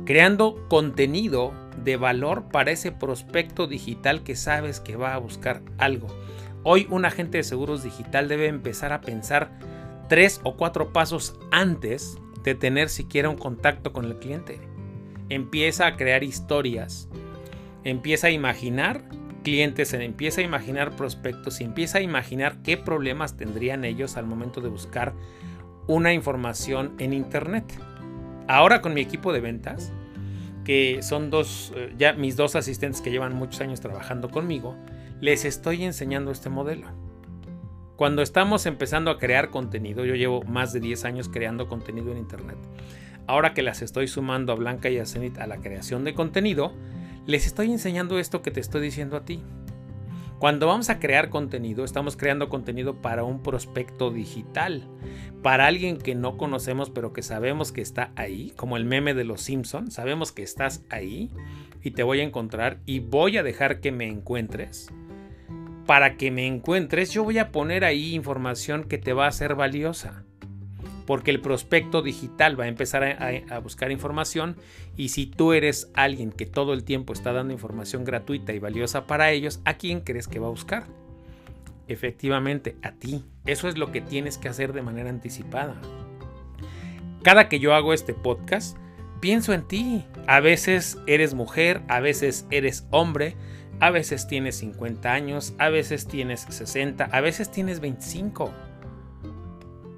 Creando 0.05 0.67
contenido 0.69 1.53
de 1.83 1.97
valor 1.97 2.49
para 2.51 2.71
ese 2.71 2.93
prospecto 2.93 3.67
digital 3.67 4.23
que 4.23 4.37
sabes 4.37 4.81
que 4.81 4.97
va 4.97 5.15
a 5.15 5.19
buscar 5.19 5.63
algo. 5.79 6.09
Hoy 6.63 6.87
un 6.91 7.05
agente 7.05 7.39
de 7.39 7.45
seguros 7.45 7.83
digital 7.83 8.29
debe 8.29 8.47
empezar 8.47 8.93
a 8.93 9.01
pensar 9.01 9.51
tres 10.09 10.41
o 10.45 10.57
cuatro 10.57 10.93
pasos 10.93 11.39
antes 11.51 12.19
de 12.43 12.55
tener 12.55 12.89
siquiera 12.89 13.29
un 13.29 13.37
contacto 13.37 13.93
con 13.93 14.05
el 14.05 14.19
cliente. 14.19 14.61
Empieza 15.29 15.87
a 15.87 15.97
crear 15.97 16.25
historias, 16.25 17.09
empieza 17.85 18.29
a 18.29 18.31
imaginar 18.31 19.05
clientes, 19.43 19.93
empieza 19.93 20.41
a 20.41 20.45
imaginar 20.45 20.97
prospectos 20.97 21.61
y 21.61 21.65
empieza 21.65 21.99
a 21.99 22.01
imaginar 22.01 22.63
qué 22.63 22.77
problemas 22.77 23.37
tendrían 23.37 23.85
ellos 23.85 24.17
al 24.17 24.27
momento 24.27 24.61
de 24.61 24.69
buscar 24.69 25.15
una 25.87 26.13
información 26.13 26.95
en 26.99 27.13
Internet. 27.13 27.65
Ahora 28.47 28.81
con 28.81 28.95
mi 28.95 29.01
equipo 29.01 29.33
de 29.33 29.41
ventas, 29.41 29.93
que 30.65 31.03
son 31.03 31.31
dos, 31.31 31.73
eh, 31.77 31.95
ya 31.97 32.13
mis 32.13 32.37
dos 32.37 32.57
asistentes 32.57 33.01
que 33.01 33.11
llevan 33.11 33.35
muchos 33.35 33.61
años 33.61 33.81
trabajando 33.81 34.31
conmigo, 34.31 34.77
les 35.21 35.45
estoy 35.45 35.85
enseñando 35.85 36.31
este 36.31 36.51
modelo. 36.51 37.08
Cuando 37.99 38.23
estamos 38.23 38.65
empezando 38.67 39.11
a 39.11 39.19
crear 39.19 39.51
contenido, 39.51 40.05
yo 40.05 40.15
llevo 40.15 40.45
más 40.45 40.73
de 40.73 40.79
10 40.79 41.05
años 41.05 41.29
creando 41.29 41.67
contenido 41.67 42.13
en 42.13 42.19
Internet. 42.19 42.57
Ahora 43.27 43.55
que 43.55 43.63
las 43.63 43.83
estoy 43.83 44.07
sumando 44.07 44.53
a 44.53 44.55
Blanca 44.55 44.89
y 44.89 44.99
a 44.99 45.05
Zenit 45.05 45.37
a 45.39 45.49
la 45.49 45.57
creación 45.57 46.05
de 46.05 46.15
contenido, 46.15 46.73
les 47.27 47.45
estoy 47.45 47.73
enseñando 47.73 48.21
esto 48.21 48.41
que 48.41 48.53
te 48.53 48.61
estoy 48.61 48.83
diciendo 48.83 49.17
a 49.17 49.25
ti. 49.25 49.43
Cuando 50.39 50.69
vamos 50.69 50.91
a 50.91 51.01
crear 51.01 51.29
contenido, 51.29 51.85
estamos 51.85 52.17
creando 52.17 52.49
contenido 52.49 53.03
para 53.03 53.25
un 53.25 53.43
prospecto 53.43 54.13
digital, 54.13 54.85
para 55.43 55.67
alguien 55.67 55.99
que 55.99 56.15
no 56.15 56.37
conocemos 56.37 56.91
pero 56.91 57.13
que 57.13 57.23
sabemos 57.23 57.73
que 57.73 57.81
está 57.81 58.13
ahí, 58.15 58.53
como 58.55 58.77
el 58.77 58.85
meme 58.85 59.13
de 59.13 59.25
los 59.25 59.41
Simpsons, 59.41 59.95
sabemos 59.95 60.31
que 60.31 60.45
estás 60.45 60.85
ahí 60.89 61.33
y 61.83 61.91
te 61.91 62.05
voy 62.05 62.21
a 62.21 62.23
encontrar 62.23 62.79
y 62.87 63.01
voy 63.01 63.39
a 63.39 63.43
dejar 63.43 63.81
que 63.81 63.91
me 63.91 64.07
encuentres 64.07 64.93
para 65.89 66.19
que 66.19 66.31
me 66.31 66.47
encuentres, 66.47 67.13
yo 67.13 67.25
voy 67.25 67.39
a 67.39 67.51
poner 67.51 67.83
ahí 67.83 68.15
información 68.15 68.85
que 68.85 68.99
te 68.99 69.15
va 69.15 69.27
a 69.27 69.33
ser 69.33 69.55
valiosa. 69.55 70.23
Porque 71.07 71.31
el 71.31 71.41
prospecto 71.41 72.03
digital 72.03 72.61
va 72.61 72.65
a 72.65 72.69
empezar 72.69 73.03
a, 73.03 73.59
buscar 73.61 73.91
información 73.91 74.57
y 74.99 75.09
si 75.09 75.25
tú 75.25 75.55
eres 75.55 75.91
alguien 75.95 76.31
que 76.31 76.45
todo 76.45 76.75
el 76.75 76.85
tiempo 76.85 77.15
está 77.15 77.33
dando 77.33 77.55
información 77.55 78.05
gratuita 78.05 78.53
y 78.53 78.59
valiosa 78.59 79.07
para 79.07 79.31
ellos, 79.31 79.63
¿a 79.65 79.79
quién 79.79 80.03
crees 80.03 80.29
que 80.29 80.39
va 80.39 80.49
a 80.49 80.51
buscar? 80.51 80.85
Efectivamente, 81.87 82.77
a 82.83 82.93
ti. 82.93 83.25
Eso 83.47 83.67
es 83.67 83.79
lo 83.79 83.91
que 83.91 84.03
tienes 84.03 84.37
que 84.37 84.51
hacer 84.51 84.75
de 84.75 84.83
manera 84.83 85.09
anticipada. 85.09 85.81
Cada 87.23 87.49
que 87.49 87.61
yo 87.61 87.73
hago 87.73 87.95
este 87.95 88.13
podcast, 88.13 88.77
pienso 89.21 89.55
en 89.55 89.67
ti. 89.67 90.05
A 90.27 90.41
veces 90.41 90.99
eres 91.07 91.33
mujer, 91.33 91.81
a 91.89 92.01
veces 92.01 92.47
eres 92.51 92.87
hombre, 92.91 93.37
a 93.81 93.91
veces 93.91 94.27
tienes 94.27 94.57
50 94.57 95.13
años, 95.13 95.55
a 95.59 95.69
veces 95.69 96.07
tienes 96.07 96.47
60, 96.49 97.05
a 97.05 97.21
veces 97.21 97.51
tienes 97.51 97.81
25. 97.81 98.53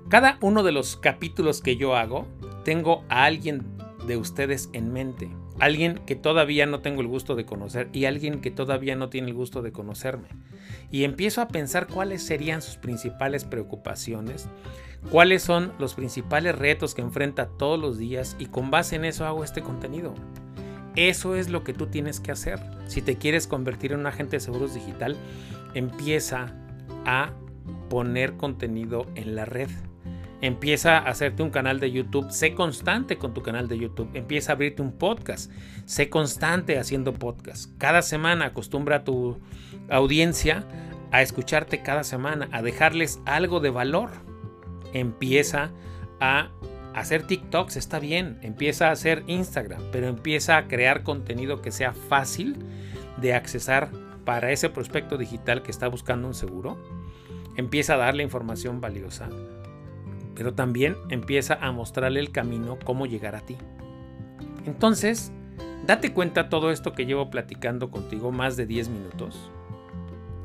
Cada 0.08 0.38
uno 0.40 0.62
de 0.62 0.72
los 0.72 0.96
capítulos 0.96 1.62
que 1.62 1.76
yo 1.76 1.96
hago, 1.96 2.26
tengo 2.64 3.04
a 3.08 3.24
alguien 3.24 3.64
de 4.06 4.16
ustedes 4.16 4.68
en 4.72 4.92
mente. 4.92 5.30
Alguien 5.58 6.00
que 6.06 6.16
todavía 6.16 6.66
no 6.66 6.80
tengo 6.80 7.00
el 7.00 7.06
gusto 7.06 7.36
de 7.36 7.44
conocer 7.44 7.88
y 7.92 8.06
alguien 8.06 8.40
que 8.40 8.50
todavía 8.50 8.96
no 8.96 9.08
tiene 9.08 9.28
el 9.28 9.34
gusto 9.34 9.62
de 9.62 9.72
conocerme. 9.72 10.28
Y 10.90 11.04
empiezo 11.04 11.42
a 11.42 11.48
pensar 11.48 11.86
cuáles 11.86 12.22
serían 12.22 12.62
sus 12.62 12.76
principales 12.76 13.44
preocupaciones, 13.44 14.48
cuáles 15.10 15.42
son 15.42 15.72
los 15.78 15.94
principales 15.94 16.56
retos 16.56 16.94
que 16.94 17.02
enfrenta 17.02 17.46
todos 17.46 17.78
los 17.78 17.98
días 17.98 18.36
y 18.38 18.46
con 18.46 18.70
base 18.70 18.96
en 18.96 19.04
eso 19.04 19.26
hago 19.26 19.44
este 19.44 19.62
contenido. 19.62 20.14
Eso 20.96 21.36
es 21.36 21.48
lo 21.48 21.64
que 21.64 21.72
tú 21.72 21.86
tienes 21.86 22.20
que 22.20 22.32
hacer. 22.32 22.58
Si 22.86 23.02
te 23.02 23.16
quieres 23.16 23.46
convertir 23.46 23.92
en 23.92 24.00
un 24.00 24.06
agente 24.06 24.36
de 24.36 24.40
seguros 24.40 24.74
digital, 24.74 25.16
empieza 25.74 26.54
a 27.06 27.32
poner 27.88 28.36
contenido 28.36 29.06
en 29.14 29.36
la 29.36 29.44
red. 29.44 29.68
Empieza 30.42 30.96
a 30.96 31.08
hacerte 31.08 31.42
un 31.42 31.50
canal 31.50 31.80
de 31.80 31.90
YouTube. 31.90 32.30
Sé 32.30 32.54
constante 32.54 33.18
con 33.18 33.34
tu 33.34 33.42
canal 33.42 33.68
de 33.68 33.78
YouTube. 33.78 34.10
Empieza 34.14 34.52
a 34.52 34.54
abrirte 34.54 34.80
un 34.80 34.92
podcast. 34.92 35.52
Sé 35.84 36.08
constante 36.08 36.78
haciendo 36.78 37.12
podcast. 37.12 37.76
Cada 37.78 38.00
semana 38.00 38.46
acostumbra 38.46 38.96
a 38.96 39.04
tu 39.04 39.38
audiencia 39.90 40.64
a 41.12 41.22
escucharte 41.22 41.82
cada 41.82 42.04
semana, 42.04 42.48
a 42.52 42.62
dejarles 42.62 43.20
algo 43.26 43.60
de 43.60 43.70
valor. 43.70 44.10
Empieza 44.94 45.72
a 46.20 46.50
hacer 47.00 47.26
TikToks 47.26 47.76
está 47.76 47.98
bien, 47.98 48.38
empieza 48.42 48.88
a 48.88 48.92
hacer 48.92 49.24
Instagram, 49.26 49.82
pero 49.92 50.06
empieza 50.06 50.56
a 50.56 50.68
crear 50.68 51.02
contenido 51.02 51.62
que 51.62 51.72
sea 51.72 51.92
fácil 51.92 52.56
de 53.20 53.34
accesar 53.34 53.90
para 54.24 54.52
ese 54.52 54.68
prospecto 54.68 55.16
digital 55.16 55.62
que 55.62 55.70
está 55.70 55.88
buscando 55.88 56.28
un 56.28 56.34
seguro. 56.34 56.78
Empieza 57.56 57.94
a 57.94 57.98
darle 57.98 58.22
información 58.22 58.80
valiosa, 58.80 59.28
pero 60.34 60.54
también 60.54 60.96
empieza 61.08 61.54
a 61.54 61.72
mostrarle 61.72 62.20
el 62.20 62.32
camino, 62.32 62.78
cómo 62.84 63.06
llegar 63.06 63.34
a 63.34 63.40
ti. 63.40 63.56
Entonces, 64.66 65.32
date 65.86 66.12
cuenta 66.12 66.48
todo 66.48 66.70
esto 66.70 66.92
que 66.92 67.06
llevo 67.06 67.30
platicando 67.30 67.90
contigo 67.90 68.30
más 68.30 68.56
de 68.56 68.66
10 68.66 68.88
minutos. 68.88 69.50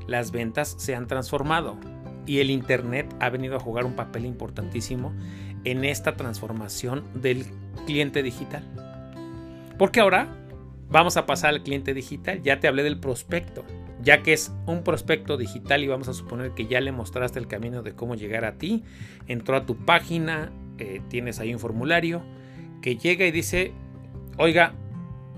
Las 0.08 0.32
ventas 0.32 0.76
se 0.78 0.96
han 0.96 1.08
transformado 1.08 1.78
y 2.26 2.40
el 2.40 2.50
Internet 2.50 3.14
ha 3.20 3.30
venido 3.30 3.56
a 3.56 3.60
jugar 3.60 3.86
un 3.86 3.96
papel 3.96 4.26
importantísimo 4.26 5.14
en 5.66 5.84
esta 5.84 6.16
transformación 6.16 7.04
del 7.14 7.46
cliente 7.86 8.24
digital. 8.24 8.64
Porque 9.78 10.00
ahora 10.00 10.28
vamos 10.90 11.18
a 11.18 11.26
pasar 11.26 11.50
al 11.50 11.64
cliente 11.64 11.94
digital. 11.94 12.42
Ya 12.42 12.60
te 12.60 12.68
hablé 12.68 12.84
del 12.84 13.00
prospecto, 13.00 13.66
ya 14.02 14.24
que 14.24 14.34
es 14.34 14.52
un 14.66 14.84
prospecto 14.84 15.38
digital 15.38 15.84
y 15.84 15.88
vamos 15.88 16.08
a 16.08 16.14
suponer 16.14 16.52
que 16.52 16.68
ya 16.68 16.80
le 16.80 16.92
mostraste 16.92 17.40
el 17.40 17.48
camino 17.48 17.84
de 17.84 17.94
cómo 17.94 18.16
llegar 18.16 18.46
a 18.46 18.58
ti. 18.58 18.84
Entró 19.28 19.58
a 19.58 19.66
tu 19.66 19.76
página, 19.76 20.52
eh, 20.78 21.02
tienes 21.10 21.40
ahí 21.40 21.54
un 21.54 21.60
formulario 21.60 22.22
que 22.82 22.98
llega 22.98 23.26
y 23.26 23.32
dice, 23.32 23.74
oiga, 24.38 24.74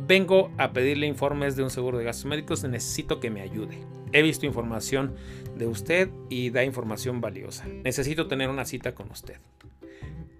vengo 0.08 0.52
a 0.58 0.74
pedirle 0.74 1.08
informes 1.08 1.56
de 1.56 1.64
un 1.64 1.70
seguro 1.70 1.98
de 1.98 2.04
gastos 2.04 2.26
médicos, 2.26 2.64
necesito 2.64 3.20
que 3.20 3.30
me 3.30 3.42
ayude. 3.42 3.80
He 4.14 4.22
visto 4.22 4.46
información 4.46 5.16
de 5.58 5.68
usted 5.68 6.10
y 6.30 6.50
da 6.50 6.64
información 6.64 7.20
valiosa. 7.20 7.66
Necesito 7.84 8.28
tener 8.28 8.50
una 8.50 8.66
cita 8.66 8.96
con 8.96 9.12
usted. 9.12 9.36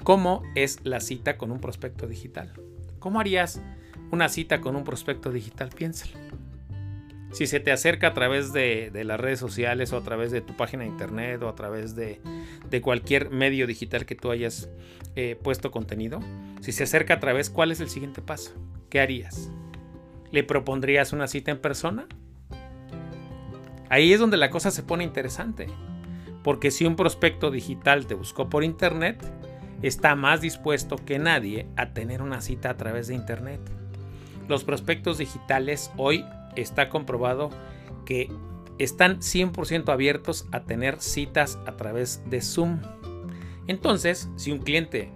¿Cómo 0.04 0.44
es 0.56 0.80
la 0.84 1.00
cita 1.00 1.38
con 1.38 1.52
un 1.52 1.60
prospecto 1.60 2.08
digital? 2.08 2.54
¿Cómo 3.00 3.20
harías 3.20 3.62
una 4.12 4.30
cita 4.30 4.62
con 4.62 4.76
un 4.76 4.84
prospecto 4.84 5.32
digital? 5.32 5.70
Piénsalo. 5.76 6.18
Si 7.32 7.46
se 7.46 7.60
te 7.60 7.72
acerca 7.72 8.08
a 8.08 8.14
través 8.14 8.54
de, 8.54 8.90
las 9.04 9.20
redes 9.20 9.40
sociales 9.40 9.92
o 9.92 9.98
a 9.98 10.02
través 10.04 10.32
de 10.32 10.42
tu 10.42 10.56
página 10.56 10.84
de 10.84 10.90
internet 10.90 11.42
o 11.44 11.50
a 11.50 11.56
través 11.56 11.96
de, 11.96 12.22
cualquier 12.82 13.30
medio 13.30 13.68
digital 13.68 14.06
que 14.06 14.16
tú 14.16 14.32
hayas 14.32 14.70
eh, 15.16 15.38
puesto 15.42 15.70
contenido, 15.72 16.20
si 16.62 16.72
se 16.72 16.84
acerca 16.84 17.16
a 17.16 17.20
través, 17.20 17.50
¿cuál 17.50 17.72
es 17.72 17.80
el 17.82 17.90
siguiente 17.90 18.22
paso? 18.22 18.54
¿Qué 18.90 19.02
harías? 19.02 19.52
¿Le 20.32 20.44
propondrías 20.44 21.12
una 21.12 21.28
cita 21.28 21.52
en 21.52 21.60
persona? 21.60 22.08
Ahí 23.90 24.14
es 24.14 24.20
donde 24.20 24.38
la 24.38 24.50
cosa 24.50 24.72
se 24.72 24.84
pone 24.84 25.04
interesante. 25.04 25.68
Porque 26.44 26.72
si 26.72 26.86
un 26.86 26.96
prospecto 26.96 27.52
digital 27.52 28.08
te 28.08 28.16
buscó 28.16 28.50
por 28.50 28.64
internet, 28.64 29.22
está 29.82 30.16
más 30.16 30.42
dispuesto 30.42 30.98
que 30.98 31.20
nadie 31.20 31.68
a 31.76 31.94
tener 31.94 32.22
una 32.22 32.42
cita 32.42 32.70
a 32.70 32.78
través 32.78 33.08
de 33.08 33.16
Internet. 33.16 33.62
Los 34.48 34.64
prospectos 34.64 35.18
digitales 35.18 35.92
hoy 35.98 36.26
está 36.56 36.90
comprobado 36.90 37.50
que 38.06 38.32
están 38.80 39.20
100% 39.20 39.90
abiertos 39.90 40.48
a 40.52 40.62
tener 40.62 41.02
citas 41.02 41.60
a 41.66 41.76
través 41.76 42.22
de 42.30 42.42
Zoom. 42.42 42.80
Entonces, 43.68 44.30
si 44.36 44.52
un 44.52 44.60
cliente 44.60 45.12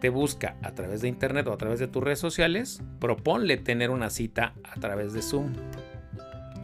te 0.00 0.08
busca 0.08 0.56
a 0.62 0.72
través 0.74 1.02
de 1.02 1.08
Internet 1.08 1.46
o 1.48 1.52
a 1.52 1.58
través 1.58 1.78
de 1.78 1.88
tus 1.88 2.02
redes 2.02 2.18
sociales, 2.18 2.82
proponle 3.00 3.56
tener 3.56 3.90
una 3.90 4.10
cita 4.10 4.54
a 4.64 4.78
través 4.80 5.12
de 5.12 5.22
Zoom. 5.22 5.52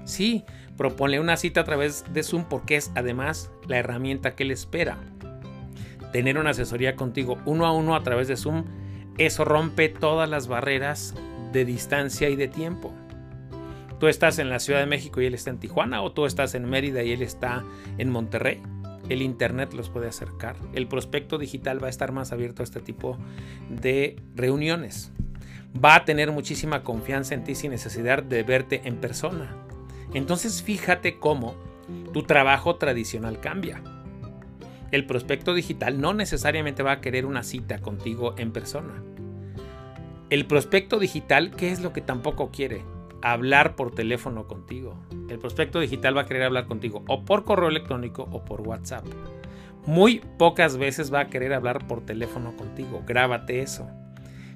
Sí, 0.05 0.45
propone 0.77 1.21
una 1.21 1.37
cita 1.37 1.63
a 1.63 1.65
través 1.65 2.05
de 2.13 2.23
Zoom 2.23 2.45
porque 2.45 2.77
es 2.77 2.93
además 2.95 3.51
la 3.67 3.79
herramienta 3.79 4.35
que 4.35 4.45
él 4.45 4.53
espera. 4.53 4.99
Tener 6.13 6.39
una 6.39 6.51
asesoría 6.51 6.97
contigo 6.97 7.39
uno 7.45 7.67
a 7.67 7.73
uno 7.73 7.95
a 7.95 8.03
través 8.03 8.29
de 8.29 8.37
Zoom, 8.37 8.65
eso 9.19 9.45
rompe 9.45 9.89
todas 9.89 10.29
las 10.29 10.47
barreras 10.49 11.15
de 11.53 11.65
distancia 11.65 12.29
y 12.29 12.37
de 12.37 12.49
tiempo. 12.49 12.93
Tú 13.99 14.09
estás 14.09 14.39
en 14.39 14.51
la 14.51 14.59
Ciudad 14.59 14.81
de 14.81 14.87
México 14.87 15.21
y 15.21 15.27
él 15.27 15.35
está 15.35 15.51
en 15.51 15.59
Tijuana, 15.59 16.03
o 16.03 16.13
tú 16.13 16.27
estás 16.27 16.55
en 16.55 16.69
Mérida 16.69 17.03
y 17.03 17.13
él 17.13 17.23
está 17.23 17.65
en 17.97 18.11
Monterrey. 18.11 18.63
El 19.09 19.23
Internet 19.23 19.73
los 19.73 19.89
puede 19.89 20.09
acercar. 20.09 20.57
El 20.75 20.87
prospecto 20.87 21.39
digital 21.39 21.83
va 21.83 21.87
a 21.87 21.91
estar 21.91 22.13
más 22.13 22.33
abierto 22.33 22.63
a 22.63 22.65
este 22.65 22.81
tipo 22.81 23.17
de 23.71 24.17
reuniones. 24.35 25.13
Va 25.83 25.95
a 25.95 26.05
tener 26.05 26.33
muchísima 26.33 26.83
confianza 26.83 27.35
en 27.35 27.45
ti 27.45 27.55
sin 27.55 27.71
necesidad 27.71 28.23
de 28.23 28.43
verte 28.43 28.83
en 28.85 28.97
persona. 28.97 29.57
Entonces 30.13 30.63
fíjate 30.63 31.19
cómo 31.19 31.55
tu 32.13 32.25
trabajo 32.25 32.77
tradicional 32.77 33.41
cambia. 33.41 33.83
El 34.93 35.07
prospecto 35.07 35.53
digital 35.55 36.01
no 36.01 36.15
necesariamente 36.15 36.83
va 36.83 36.93
a 36.93 37.01
querer 37.01 37.27
una 37.27 37.43
cita 37.43 37.81
contigo 37.81 38.35
en 38.39 38.53
persona. 38.53 39.03
El 40.31 40.47
prospecto 40.47 40.99
digital, 40.99 41.51
¿qué 41.51 41.71
es 41.71 41.81
lo 41.81 41.93
que 41.93 42.01
tampoco 42.01 42.51
quiere? 42.51 42.83
Hablar 43.23 43.77
por 43.77 43.95
teléfono 43.95 44.47
contigo. 44.47 44.97
El 45.29 45.39
prospecto 45.39 45.81
digital 45.81 46.17
va 46.17 46.23
a 46.23 46.27
querer 46.27 46.45
hablar 46.45 46.67
contigo 46.67 47.05
o 47.09 47.25
por 47.25 47.45
correo 47.45 47.69
electrónico 47.69 48.29
o 48.31 48.45
por 48.45 48.61
WhatsApp. 48.61 49.05
Muy 49.87 50.21
pocas 50.39 50.77
veces 50.77 51.13
va 51.13 51.21
a 51.21 51.29
querer 51.29 51.53
hablar 51.53 51.87
por 51.87 52.05
teléfono 52.05 52.57
contigo. 52.57 53.03
Grábate 53.07 53.61
eso. 53.61 53.89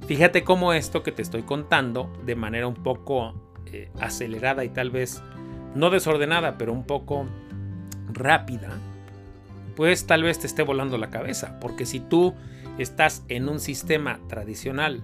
Fíjate 0.07 0.43
cómo 0.43 0.73
esto 0.73 1.03
que 1.03 1.13
te 1.13 1.23
estoy 1.23 1.43
contando 1.43 2.13
de 2.25 2.35
manera 2.35 2.67
un 2.67 2.75
poco 2.75 3.35
eh, 3.67 3.91
acelerada 4.01 4.65
y 4.65 4.71
tal 4.71 4.91
vez 4.91 5.23
no 5.75 5.91
desordenada, 5.91 6.59
pero 6.59 6.73
un 6.73 6.85
poco 6.85 7.27
rápida, 8.13 8.71
pues 9.81 10.05
tal 10.05 10.23
vez 10.25 10.39
te 10.39 10.47
esté 10.47 10.63
volando 10.63 10.99
la 10.99 11.09
cabeza. 11.09 11.59
Porque 11.59 11.87
si 11.87 12.01
tú 12.01 12.35
estás 12.77 13.25
en 13.29 13.49
un 13.49 13.61
sistema 13.61 14.21
tradicional 14.29 15.01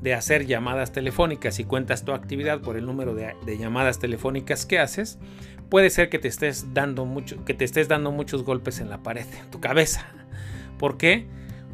de 0.00 0.14
hacer 0.14 0.46
llamadas 0.46 0.90
telefónicas 0.90 1.60
y 1.60 1.64
cuentas 1.64 2.04
tu 2.04 2.10
actividad 2.10 2.60
por 2.60 2.76
el 2.76 2.86
número 2.86 3.14
de, 3.14 3.36
llamadas 3.56 4.00
telefónicas 4.00 4.66
que 4.66 4.80
haces, 4.80 5.20
puede 5.68 5.90
ser 5.90 6.08
que 6.08 6.18
te 6.18 6.26
estés 6.26 6.74
dando 6.74 7.04
mucho, 7.04 7.44
que 7.44 7.54
te 7.54 7.64
estés 7.64 7.86
dando 7.86 8.10
muchos 8.10 8.42
golpes 8.42 8.80
en 8.80 8.90
la 8.90 9.00
pared, 9.00 9.26
en 9.40 9.48
tu 9.52 9.60
cabeza. 9.60 10.08
¿Por 10.76 10.96
qué? 10.96 11.28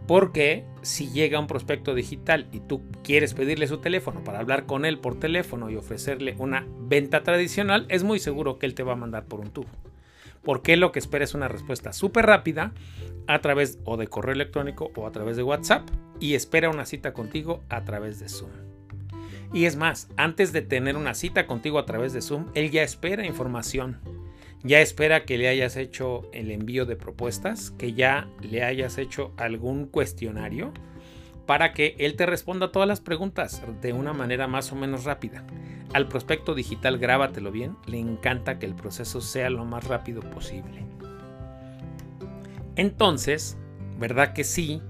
Porque 0.06 0.66
si 0.82 1.08
llega 1.08 1.40
un 1.40 1.46
prospecto 1.46 1.94
digital 1.94 2.48
y 2.52 2.60
tú 2.60 2.82
quieres 3.02 3.32
pedirle 3.32 3.66
su 3.66 3.78
teléfono 3.78 4.24
para 4.24 4.40
hablar 4.40 4.66
con 4.66 4.84
él 4.84 4.98
por 4.98 5.18
teléfono 5.18 5.70
y 5.70 5.76
ofrecerle 5.76 6.34
una 6.36 6.66
venta 6.80 7.22
tradicional, 7.22 7.86
es 7.88 8.04
muy 8.04 8.18
seguro 8.18 8.58
que 8.58 8.66
él 8.66 8.74
te 8.74 8.82
va 8.82 8.92
a 8.92 8.96
mandar 8.96 9.24
por 9.24 9.40
un 9.40 9.52
tubo 9.52 9.70
porque 10.42 10.76
lo 10.76 10.92
que 10.92 10.98
espera 10.98 11.24
es 11.24 11.34
una 11.34 11.48
respuesta 11.48 11.92
súper 11.92 12.26
rápida 12.26 12.72
a 13.26 13.40
través 13.40 13.78
o 13.84 13.96
de 13.96 14.08
correo 14.08 14.34
electrónico 14.34 14.90
o 14.96 15.06
a 15.06 15.12
través 15.12 15.36
de 15.36 15.42
WhatsApp 15.42 15.88
y 16.20 16.34
espera 16.34 16.70
una 16.70 16.86
cita 16.86 17.12
contigo 17.12 17.62
a 17.68 17.84
través 17.84 18.18
de 18.18 18.28
Zoom. 18.28 18.50
Y 19.52 19.66
es 19.66 19.76
más, 19.76 20.08
antes 20.16 20.52
de 20.52 20.62
tener 20.62 20.96
una 20.96 21.14
cita 21.14 21.46
contigo 21.46 21.78
a 21.78 21.84
través 21.84 22.12
de 22.12 22.22
Zoom, 22.22 22.46
él 22.54 22.70
ya 22.70 22.82
espera 22.82 23.26
información. 23.26 24.00
Ya 24.64 24.80
espera 24.80 25.24
que 25.24 25.38
le 25.38 25.48
hayas 25.48 25.76
hecho 25.76 26.30
el 26.32 26.50
envío 26.50 26.86
de 26.86 26.96
propuestas, 26.96 27.72
que 27.72 27.92
ya 27.92 28.28
le 28.40 28.62
hayas 28.62 28.96
hecho 28.96 29.32
algún 29.36 29.86
cuestionario 29.86 30.72
para 31.46 31.72
que 31.72 31.96
él 31.98 32.16
te 32.16 32.26
responda 32.26 32.72
todas 32.72 32.88
las 32.88 33.00
preguntas 33.00 33.62
de 33.80 33.92
una 33.92 34.12
manera 34.12 34.46
más 34.46 34.72
o 34.72 34.76
menos 34.76 35.04
rápida. 35.04 35.44
Al 35.92 36.08
prospecto 36.08 36.54
digital, 36.54 36.98
grábatelo 36.98 37.52
bien, 37.52 37.76
le 37.86 37.98
encanta 37.98 38.58
que 38.58 38.66
el 38.66 38.74
proceso 38.74 39.20
sea 39.20 39.50
lo 39.50 39.64
más 39.64 39.84
rápido 39.84 40.20
posible. 40.22 40.86
Entonces, 42.76 43.58
¿verdad 43.98 44.32
que 44.32 44.44
sí? 44.44 44.80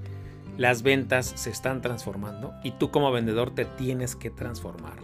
Las 0.56 0.82
ventas 0.82 1.32
se 1.34 1.50
están 1.50 1.80
transformando 1.80 2.52
y 2.62 2.72
tú 2.72 2.90
como 2.90 3.10
vendedor 3.10 3.54
te 3.54 3.64
tienes 3.64 4.14
que 4.14 4.30
transformar. 4.30 4.96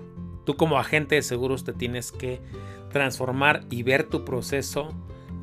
Tú 0.45 0.57
como 0.57 0.79
agente 0.79 1.17
de 1.17 1.23
seguros 1.23 1.65
te 1.65 1.73
tienes 1.73 2.13
que 2.13 2.41
transformar 2.91 3.65
y 3.71 3.83
ver 3.83 4.05
tu 4.05 4.25
proceso 4.25 4.95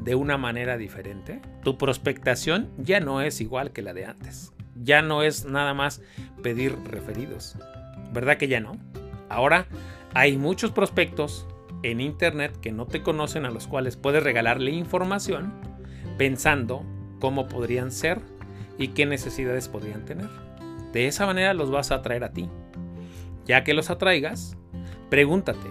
de 0.02 0.16
una 0.16 0.38
manera 0.38 0.78
diferente. 0.78 1.42
Tu 1.64 1.78
prospectación 1.78 2.72
ya 2.78 3.00
no 3.00 3.22
es 3.22 3.42
igual 3.42 3.72
que 3.72 3.82
la 3.82 3.94
de 3.94 4.06
antes. 4.06 4.54
Ya 4.76 5.02
no 5.02 5.24
es 5.24 5.46
nada 5.46 5.74
más 5.74 6.02
pedir 6.44 6.78
referidos. 6.86 7.58
¿Verdad 8.14 8.38
que 8.38 8.48
ya 8.48 8.60
no? 8.60 8.78
Ahora 9.30 9.68
hay 10.14 10.38
muchos 10.38 10.72
prospectos 10.72 11.48
en 11.84 12.02
Internet 12.02 12.58
que 12.62 12.72
no 12.72 12.86
te 12.86 13.04
conocen 13.04 13.46
a 13.46 13.52
los 13.52 13.68
cuales 13.68 13.96
puedes 13.96 14.24
regalarle 14.24 14.72
información 14.72 15.54
pensando 16.18 16.86
cómo 17.20 17.48
podrían 17.48 17.92
ser 17.92 18.22
y 18.78 18.90
qué 18.90 19.06
necesidades 19.06 19.68
podrían 19.68 20.06
tener. 20.06 20.30
De 20.92 21.08
esa 21.08 21.26
manera 21.26 21.54
los 21.54 21.72
vas 21.72 21.92
a 21.92 21.96
atraer 21.96 22.24
a 22.24 22.32
ti. 22.32 22.50
Ya 23.46 23.64
que 23.64 23.74
los 23.74 23.90
atraigas, 23.90 24.58
pregúntate, 25.10 25.68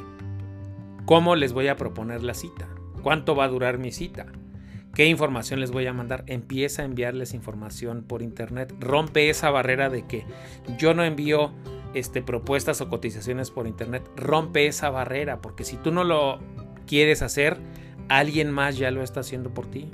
¿cómo 1.06 1.34
les 1.34 1.52
voy 1.52 1.68
a 1.68 1.76
proponer 1.76 2.22
la 2.22 2.34
cita? 2.34 2.68
¿Cuánto 3.02 3.34
va 3.34 3.44
a 3.44 3.48
durar 3.48 3.78
mi 3.78 3.90
cita? 3.90 4.26
¿Qué 4.94 5.06
información 5.06 5.58
les 5.58 5.72
voy 5.72 5.86
a 5.86 5.92
mandar? 5.92 6.22
Empieza 6.28 6.82
a 6.82 6.84
enviarles 6.84 7.34
información 7.34 8.04
por 8.04 8.22
internet. 8.22 8.72
Rompe 8.78 9.28
esa 9.28 9.50
barrera 9.50 9.90
de 9.90 10.06
que 10.06 10.24
yo 10.78 10.94
no 10.94 11.02
envío 11.02 11.50
este, 11.94 12.22
propuestas 12.22 12.80
o 12.80 12.88
cotizaciones 12.88 13.50
por 13.50 13.66
internet, 13.66 14.08
rompe 14.16 14.66
esa 14.66 14.90
barrera, 14.90 15.40
porque 15.40 15.64
si 15.64 15.76
tú 15.76 15.90
no 15.90 16.04
lo 16.04 16.38
quieres 16.86 17.22
hacer, 17.22 17.56
alguien 18.08 18.50
más 18.50 18.76
ya 18.76 18.90
lo 18.90 19.02
está 19.02 19.20
haciendo 19.20 19.50
por 19.50 19.66
ti. 19.66 19.90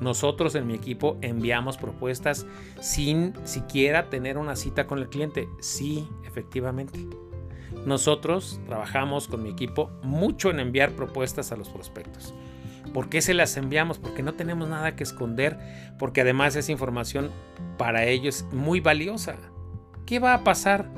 Nosotros 0.00 0.56
en 0.56 0.66
mi 0.66 0.74
equipo 0.74 1.16
enviamos 1.20 1.76
propuestas 1.76 2.46
sin 2.80 3.34
siquiera 3.44 4.10
tener 4.10 4.38
una 4.38 4.56
cita 4.56 4.88
con 4.88 4.98
el 4.98 5.08
cliente. 5.08 5.48
Sí, 5.60 6.08
efectivamente. 6.26 7.06
Nosotros 7.86 8.60
trabajamos 8.66 9.28
con 9.28 9.42
mi 9.42 9.50
equipo 9.50 9.90
mucho 10.02 10.50
en 10.50 10.58
enviar 10.58 10.92
propuestas 10.92 11.52
a 11.52 11.56
los 11.56 11.68
prospectos. 11.68 12.34
¿Por 12.92 13.08
qué 13.08 13.22
se 13.22 13.34
las 13.34 13.56
enviamos? 13.56 13.98
Porque 13.98 14.22
no 14.22 14.34
tenemos 14.34 14.68
nada 14.68 14.96
que 14.96 15.02
esconder, 15.02 15.58
porque 15.98 16.20
además 16.20 16.56
esa 16.56 16.72
información 16.72 17.30
para 17.78 18.04
ellos 18.04 18.44
es 18.48 18.54
muy 18.54 18.80
valiosa. 18.80 19.36
¿Qué 20.06 20.18
va 20.18 20.34
a 20.34 20.44
pasar 20.44 20.88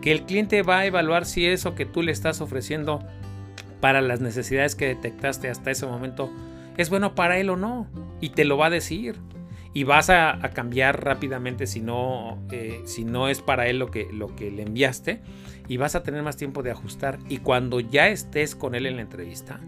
que 0.00 0.12
el 0.12 0.22
cliente 0.22 0.62
va 0.62 0.80
a 0.80 0.86
evaluar 0.86 1.26
si 1.26 1.46
eso 1.46 1.74
que 1.74 1.86
tú 1.86 2.02
le 2.02 2.12
estás 2.12 2.40
ofreciendo 2.40 3.00
para 3.80 4.00
las 4.00 4.20
necesidades 4.20 4.74
que 4.74 4.86
detectaste 4.86 5.48
hasta 5.48 5.70
ese 5.70 5.86
momento 5.86 6.30
es 6.76 6.90
bueno 6.90 7.14
para 7.14 7.38
él 7.38 7.50
o 7.50 7.56
no. 7.56 7.86
Y 8.20 8.30
te 8.30 8.44
lo 8.44 8.56
va 8.56 8.66
a 8.66 8.70
decir. 8.70 9.16
Y 9.72 9.84
vas 9.84 10.08
a, 10.08 10.38
cambiar 10.54 11.04
rápidamente 11.04 11.66
si 11.66 11.80
no, 11.80 12.38
eh, 12.50 12.80
si 12.86 13.04
no 13.04 13.28
es 13.28 13.42
para 13.42 13.66
él 13.68 13.78
lo 13.78 13.90
que, 13.90 14.08
lo 14.10 14.34
que 14.34 14.50
le 14.50 14.62
enviaste. 14.62 15.20
Y 15.68 15.76
vas 15.76 15.94
a 15.94 16.02
tener 16.02 16.22
más 16.22 16.36
tiempo 16.36 16.62
de 16.62 16.70
ajustar. 16.70 17.18
Y 17.28 17.38
cuando 17.38 17.80
ya 17.80 18.08
estés 18.08 18.54
con 18.54 18.74
él 18.74 18.86
en 18.86 18.96
la 18.96 19.02
entrevista, 19.02 19.60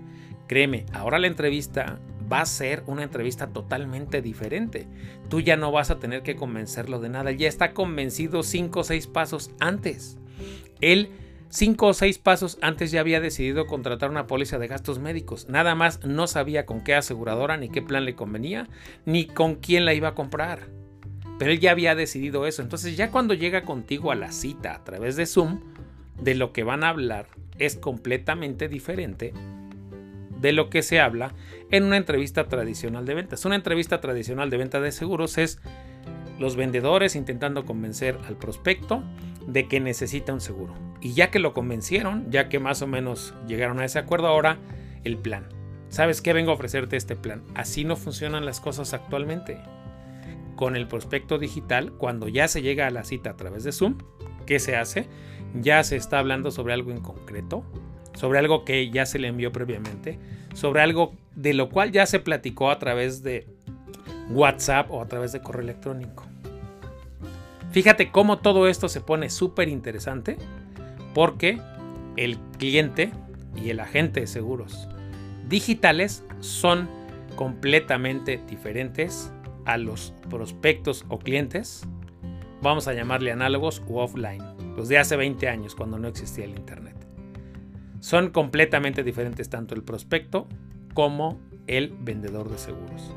créeme, 0.49 0.87
ahora 0.93 1.19
la 1.19 1.29
entrevista 1.29 2.01
va 2.31 2.41
a 2.41 2.47
ser 2.47 2.83
una 2.87 3.03
entrevista 3.03 3.49
totalmente 3.49 4.23
diferente. 4.23 4.87
Tú 5.29 5.41
ya 5.41 5.57
no 5.57 5.73
vas 5.73 5.91
a 5.91 5.99
tener 5.99 6.23
que 6.23 6.37
convencerlo 6.37 7.01
de 7.01 7.09
nada. 7.09 7.33
Ya 7.33 7.49
está 7.49 7.73
convencido 7.73 8.43
cinco 8.43 8.81
o 8.81 8.85
seis 8.85 9.07
pasos 9.07 9.51
antes. 9.61 10.19
Él 10.81 11.11
cinco 11.49 11.89
o 11.89 11.95
seis 11.95 12.19
pasos 12.19 12.59
antes 12.61 12.91
ya 12.91 13.01
había 13.01 13.21
decidido 13.21 13.67
contratar 13.67 14.11
una 14.11 14.27
póliza 14.27 14.59
de 14.59 14.69
gastos 14.69 14.99
médicos. 14.99 15.49
Nada 15.49 15.75
más 15.75 16.05
no 16.05 16.27
sabía 16.27 16.67
con 16.67 16.83
qué 16.83 16.95
aseguradora 16.95 17.57
ni 17.57 17.69
qué 17.69 17.83
plan 17.83 18.05
le 18.05 18.15
convenía, 18.15 18.69
ni 19.07 19.27
con 19.27 19.57
quién 19.57 19.85
la 19.85 19.95
iba 19.95 20.09
a 20.09 20.15
comprar. 20.15 20.69
Pero 21.39 21.53
él 21.53 21.61
ya 21.61 21.71
había 21.71 21.95
decidido 21.95 22.47
eso. 22.47 22.63
Entonces 22.63 22.97
ya 22.97 23.11
cuando 23.11 23.35
llega 23.35 23.63
contigo 23.63 24.11
a 24.11 24.17
la 24.17 24.33
cita 24.33 24.75
a 24.75 24.85
través 24.85 25.17
de 25.17 25.27
Zoom, 25.27 25.61
de 26.21 26.35
lo 26.35 26.53
que 26.53 26.65
van 26.65 26.83
a 26.83 26.89
hablar 26.89 27.29
es 27.59 27.77
completamente 27.77 28.69
diferente 28.69 29.33
de 30.39 30.53
lo 30.53 30.71
que 30.71 30.83
se 30.83 31.01
habla 31.01 31.35
en 31.71 31.85
una 31.85 31.97
entrevista 31.97 32.49
tradicional 32.49 33.05
de 33.05 33.15
ventas. 33.15 33.45
Una 33.45 33.57
entrevista 33.57 34.01
tradicional 34.01 34.51
de 34.51 34.57
venta 34.57 34.81
de 34.81 34.93
seguros 34.93 35.39
es 35.39 35.61
los 36.39 36.57
vendedores 36.57 37.17
intentando 37.17 37.67
convencer 37.67 38.19
al 38.27 38.37
prospecto 38.37 39.03
de 39.47 39.67
que 39.67 39.81
necesita 39.81 40.33
un 40.33 40.41
seguro. 40.41 40.75
Y 41.01 41.15
ya 41.15 41.31
que 41.31 41.39
lo 41.39 41.55
convencieron, 41.55 42.31
ya 42.31 42.49
que 42.49 42.59
más 42.59 42.83
o 42.83 42.87
menos 42.87 43.35
llegaron 43.47 43.81
a 43.81 43.85
ese 43.85 43.99
acuerdo, 43.99 44.29
ahora 44.29 44.59
el 45.05 45.17
plan. 45.17 45.49
¿Sabes 45.89 46.21
qué? 46.21 46.33
Vengo 46.33 46.51
a 46.51 46.55
ofrecerte 46.55 46.97
este 46.97 47.17
plan. 47.17 47.43
Así 47.55 47.85
no 47.85 47.97
funcionan 47.97 48.45
las 48.45 48.61
cosas 48.61 48.93
actualmente. 48.95 49.59
Con 50.55 50.77
el 50.77 50.87
prospecto 50.87 51.39
digital, 51.39 51.93
cuando 51.93 52.29
ya 52.29 52.47
se 52.49 52.63
llega 52.63 52.87
a 52.87 52.91
la 52.91 53.05
cita 53.05 53.31
a 53.31 53.37
través 53.37 53.65
de 53.65 53.73
Zoom, 53.73 53.99
¿qué 54.45 54.59
se 54.59 54.77
hace? 54.77 55.09
Ya 55.55 55.83
se 55.83 55.97
está 55.97 56.19
hablando 56.19 56.51
sobre 56.51 56.75
algo 56.75 56.91
en 56.91 57.01
concreto, 57.01 57.65
sobre 58.19 58.41
algo 58.41 58.65
que 58.65 58.91
ya 58.91 59.07
se 59.07 59.21
le 59.21 59.29
envió 59.29 59.53
previamente, 59.53 60.19
sobre 60.53 60.83
algo 60.83 61.15
de 61.37 61.55
lo 61.55 61.69
cual 61.69 61.93
ya 61.93 62.05
se 62.05 62.19
platicó 62.19 62.73
a 62.73 62.81
través 62.81 63.23
de 63.23 63.47
WhatsApp 64.31 64.91
o 64.91 65.01
a 65.01 65.07
través 65.07 65.31
de 65.31 65.41
correo 65.41 65.63
electrónico. 65.63 66.25
Fíjate 67.71 68.11
cómo 68.11 68.39
todo 68.39 68.67
esto 68.67 68.89
se 68.89 69.01
pone 69.01 69.31
súper 69.31 69.69
interesante 69.69 70.37
porque 71.15 71.61
el 72.17 72.39
cliente 72.59 73.13
y 73.55 73.71
el 73.71 73.79
agente 73.79 74.21
de 74.21 74.27
seguros 74.27 74.89
digitales 75.49 76.25
son 76.41 76.89
completamente 77.37 78.43
diferentes 78.49 79.33
a 79.65 79.77
los 79.77 80.13
prospectos 80.29 81.05
o 81.09 81.21
clientes, 81.21 81.87
vamos 82.63 82.89
a 82.89 82.95
llamarle 82.95 83.31
análogos 83.31 83.81
u 83.87 83.99
offline, 83.99 84.43
los 84.77 84.89
de 84.89 84.99
hace 84.99 85.17
20 85.17 85.49
años 85.49 85.77
cuando 85.77 86.01
no 86.01 86.09
existía 86.09 86.47
el 86.47 86.51
Internet. 86.51 86.98
Son 88.01 88.31
completamente 88.31 89.03
diferentes 89.03 89.49
tanto 89.51 89.75
el 89.75 89.83
prospecto 89.83 90.49
como 90.95 91.41
el 91.67 91.95
vendedor 92.01 92.51
de 92.51 92.59
seguros. 92.59 93.15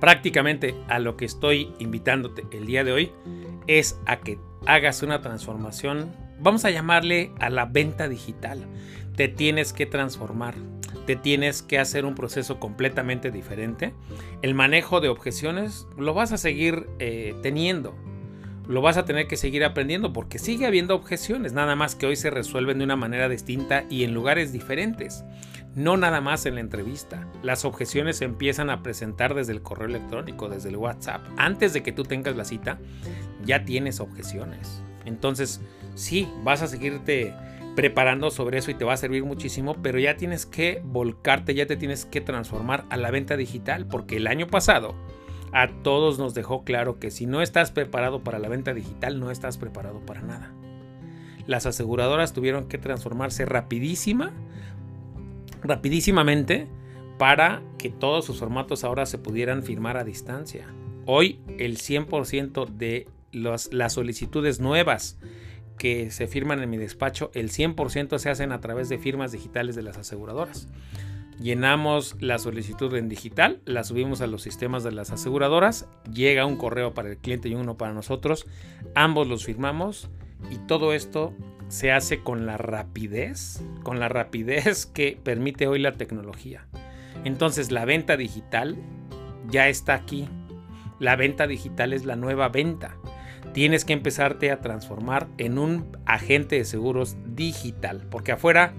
Prácticamente 0.00 0.74
a 0.88 0.98
lo 0.98 1.16
que 1.16 1.26
estoy 1.26 1.72
invitándote 1.78 2.44
el 2.52 2.66
día 2.66 2.84
de 2.84 2.92
hoy 2.92 3.12
es 3.66 3.98
a 4.06 4.20
que 4.20 4.38
hagas 4.66 5.02
una 5.02 5.20
transformación, 5.20 6.10
vamos 6.40 6.64
a 6.64 6.70
llamarle 6.70 7.32
a 7.38 7.50
la 7.50 7.66
venta 7.66 8.08
digital. 8.08 8.66
Te 9.14 9.28
tienes 9.28 9.74
que 9.74 9.84
transformar, 9.84 10.54
te 11.06 11.16
tienes 11.16 11.60
que 11.60 11.78
hacer 11.78 12.06
un 12.06 12.14
proceso 12.14 12.58
completamente 12.58 13.30
diferente. 13.30 13.92
El 14.40 14.54
manejo 14.54 15.00
de 15.00 15.08
objeciones 15.08 15.86
lo 15.98 16.14
vas 16.14 16.32
a 16.32 16.38
seguir 16.38 16.88
eh, 16.98 17.34
teniendo, 17.42 17.94
lo 18.70 18.82
vas 18.82 18.96
a 18.96 19.04
tener 19.04 19.26
que 19.26 19.36
seguir 19.36 19.64
aprendiendo 19.64 20.12
porque 20.12 20.38
sigue 20.38 20.64
habiendo 20.64 20.94
objeciones, 20.94 21.52
nada 21.52 21.74
más 21.74 21.96
que 21.96 22.06
hoy 22.06 22.14
se 22.14 22.30
resuelven 22.30 22.78
de 22.78 22.84
una 22.84 22.94
manera 22.94 23.28
distinta 23.28 23.84
y 23.90 24.04
en 24.04 24.14
lugares 24.14 24.52
diferentes. 24.52 25.24
No 25.74 25.96
nada 25.96 26.20
más 26.20 26.46
en 26.46 26.54
la 26.54 26.60
entrevista. 26.60 27.26
Las 27.42 27.64
objeciones 27.64 28.18
se 28.18 28.24
empiezan 28.24 28.70
a 28.70 28.82
presentar 28.82 29.34
desde 29.34 29.52
el 29.52 29.62
correo 29.62 29.88
electrónico, 29.88 30.48
desde 30.48 30.68
el 30.68 30.76
WhatsApp. 30.76 31.20
Antes 31.36 31.72
de 31.72 31.82
que 31.82 31.90
tú 31.90 32.04
tengas 32.04 32.36
la 32.36 32.44
cita, 32.44 32.78
ya 33.44 33.64
tienes 33.64 33.98
objeciones. 33.98 34.82
Entonces, 35.04 35.60
sí, 35.94 36.28
vas 36.44 36.62
a 36.62 36.68
seguirte 36.68 37.34
preparando 37.74 38.30
sobre 38.30 38.58
eso 38.58 38.70
y 38.70 38.74
te 38.74 38.84
va 38.84 38.92
a 38.92 38.98
servir 38.98 39.24
muchísimo, 39.24 39.76
pero 39.82 39.98
ya 39.98 40.16
tienes 40.16 40.46
que 40.46 40.80
volcarte, 40.84 41.54
ya 41.54 41.66
te 41.66 41.76
tienes 41.76 42.04
que 42.04 42.20
transformar 42.20 42.84
a 42.90 42.96
la 42.96 43.10
venta 43.10 43.36
digital, 43.36 43.86
porque 43.86 44.16
el 44.16 44.26
año 44.26 44.46
pasado 44.48 44.94
a 45.52 45.68
todos 45.82 46.18
nos 46.18 46.34
dejó 46.34 46.64
claro 46.64 46.98
que 46.98 47.10
si 47.10 47.26
no 47.26 47.42
estás 47.42 47.70
preparado 47.70 48.22
para 48.22 48.38
la 48.38 48.48
venta 48.48 48.74
digital, 48.74 49.18
no 49.18 49.30
estás 49.30 49.58
preparado 49.58 50.00
para 50.00 50.22
nada. 50.22 50.52
Las 51.46 51.66
aseguradoras 51.66 52.32
tuvieron 52.32 52.68
que 52.68 52.78
transformarse 52.78 53.44
rapidísima 53.44 54.32
rapidísimamente 55.62 56.68
para 57.18 57.62
que 57.78 57.90
todos 57.90 58.24
sus 58.24 58.38
formatos 58.38 58.84
ahora 58.84 59.06
se 59.06 59.18
pudieran 59.18 59.62
firmar 59.62 59.96
a 59.96 60.04
distancia. 60.04 60.66
Hoy 61.06 61.40
el 61.58 61.76
100% 61.76 62.66
de 62.66 63.08
las 63.32 63.92
solicitudes 63.92 64.60
nuevas 64.60 65.18
que 65.76 66.10
se 66.10 66.26
firman 66.26 66.62
en 66.62 66.70
mi 66.70 66.76
despacho, 66.76 67.30
el 67.34 67.50
100% 67.50 68.18
se 68.18 68.30
hacen 68.30 68.52
a 68.52 68.60
través 68.60 68.88
de 68.88 68.98
firmas 68.98 69.32
digitales 69.32 69.76
de 69.76 69.82
las 69.82 69.96
aseguradoras. 69.96 70.68
Llenamos 71.40 72.16
la 72.20 72.38
solicitud 72.38 72.94
en 72.94 73.08
digital, 73.08 73.62
la 73.64 73.82
subimos 73.82 74.20
a 74.20 74.26
los 74.26 74.42
sistemas 74.42 74.84
de 74.84 74.92
las 74.92 75.10
aseguradoras, 75.10 75.88
llega 76.12 76.44
un 76.44 76.56
correo 76.56 76.92
para 76.92 77.08
el 77.08 77.16
cliente 77.16 77.48
y 77.48 77.54
uno 77.54 77.78
para 77.78 77.94
nosotros, 77.94 78.46
ambos 78.94 79.26
los 79.26 79.46
firmamos 79.46 80.10
y 80.50 80.58
todo 80.66 80.92
esto 80.92 81.32
se 81.68 81.92
hace 81.92 82.20
con 82.20 82.44
la 82.44 82.58
rapidez, 82.58 83.62
con 83.82 84.00
la 84.00 84.10
rapidez 84.10 84.84
que 84.94 85.18
permite 85.22 85.66
hoy 85.66 85.78
la 85.78 85.94
tecnología. 85.94 86.66
Entonces 87.24 87.70
la 87.70 87.86
venta 87.86 88.18
digital 88.18 88.76
ya 89.48 89.68
está 89.68 89.94
aquí. 89.94 90.28
La 90.98 91.16
venta 91.16 91.46
digital 91.46 91.94
es 91.94 92.04
la 92.04 92.16
nueva 92.16 92.50
venta. 92.50 92.96
Tienes 93.54 93.86
que 93.86 93.94
empezarte 93.94 94.50
a 94.50 94.60
transformar 94.60 95.28
en 95.38 95.58
un 95.58 95.96
agente 96.04 96.56
de 96.56 96.64
seguros 96.66 97.16
digital, 97.34 98.06
porque 98.10 98.32
afuera 98.32 98.74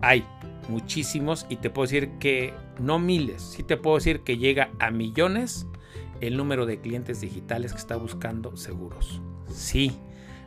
hay 0.00 0.24
muchísimos 0.68 1.46
y 1.48 1.56
te 1.56 1.70
puedo 1.70 1.86
decir 1.86 2.10
que 2.18 2.54
no 2.80 2.98
miles, 2.98 3.42
sí 3.42 3.62
te 3.62 3.76
puedo 3.76 3.96
decir 3.96 4.20
que 4.20 4.38
llega 4.38 4.70
a 4.78 4.90
millones 4.90 5.66
el 6.20 6.36
número 6.36 6.66
de 6.66 6.80
clientes 6.80 7.20
digitales 7.20 7.72
que 7.72 7.78
está 7.78 7.96
buscando 7.96 8.56
seguros. 8.56 9.20
Sí, 9.48 9.92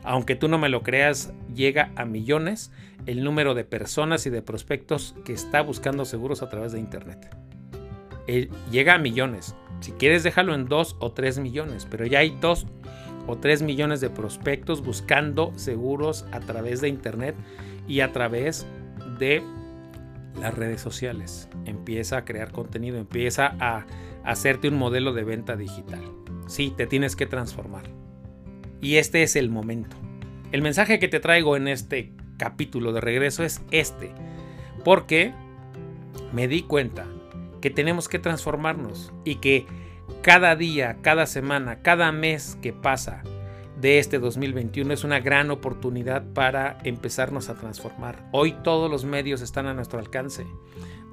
aunque 0.02 0.36
tú 0.36 0.48
no 0.48 0.58
me 0.58 0.68
lo 0.68 0.82
creas, 0.82 1.32
llega 1.54 1.92
a 1.96 2.04
millones 2.04 2.72
el 3.06 3.22
número 3.22 3.54
de 3.54 3.64
personas 3.64 4.26
y 4.26 4.30
de 4.30 4.42
prospectos 4.42 5.14
que 5.24 5.32
está 5.32 5.62
buscando 5.62 6.04
seguros 6.04 6.42
a 6.42 6.48
través 6.48 6.72
de 6.72 6.80
Internet. 6.80 7.36
llega 8.70 8.94
a 8.94 8.98
millones. 8.98 9.54
Si 9.80 9.92
quieres, 9.92 10.22
déjalo 10.22 10.54
en 10.54 10.66
2 10.66 10.96
o 11.00 11.12
3 11.12 11.38
millones, 11.38 11.86
pero 11.90 12.06
ya 12.06 12.20
hay 12.20 12.36
2 12.40 12.66
o 13.26 13.36
3 13.38 13.62
millones 13.62 14.00
de 14.00 14.10
prospectos 14.10 14.82
buscando 14.82 15.52
seguros 15.56 16.26
a 16.32 16.40
través 16.40 16.80
de 16.80 16.88
Internet 16.88 17.34
y 17.88 18.00
a 18.00 18.12
través 18.12 18.66
de 19.18 19.42
las 20.38 20.54
redes 20.54 20.80
sociales. 20.80 21.48
Empieza 21.64 22.18
a 22.18 22.24
crear 22.24 22.52
contenido, 22.52 22.98
empieza 22.98 23.56
a 23.60 23.86
hacerte 24.24 24.68
un 24.68 24.76
modelo 24.76 25.12
de 25.12 25.24
venta 25.24 25.56
digital. 25.56 26.02
Sí, 26.46 26.72
te 26.76 26.86
tienes 26.86 27.16
que 27.16 27.26
transformar. 27.26 27.84
Y 28.80 28.96
este 28.96 29.22
es 29.22 29.36
el 29.36 29.50
momento. 29.50 29.96
El 30.52 30.62
mensaje 30.62 30.98
que 30.98 31.08
te 31.08 31.20
traigo 31.20 31.56
en 31.56 31.68
este 31.68 32.12
capítulo 32.38 32.92
de 32.92 33.00
regreso 33.00 33.44
es 33.44 33.62
este. 33.70 34.12
Porque 34.84 35.32
me 36.32 36.48
di 36.48 36.62
cuenta 36.62 37.06
que 37.60 37.70
tenemos 37.70 38.08
que 38.08 38.18
transformarnos 38.18 39.12
y 39.24 39.36
que 39.36 39.66
cada 40.22 40.56
día, 40.56 40.98
cada 41.02 41.26
semana, 41.26 41.82
cada 41.82 42.10
mes 42.12 42.58
que 42.62 42.72
pasa 42.72 43.22
de 43.80 43.98
este 43.98 44.18
2021 44.18 44.92
es 44.92 45.04
una 45.04 45.20
gran 45.20 45.50
oportunidad 45.50 46.24
para 46.34 46.78
empezarnos 46.84 47.48
a 47.48 47.54
transformar. 47.54 48.28
Hoy 48.32 48.52
todos 48.62 48.90
los 48.90 49.04
medios 49.04 49.40
están 49.40 49.66
a 49.66 49.74
nuestro 49.74 49.98
alcance. 49.98 50.46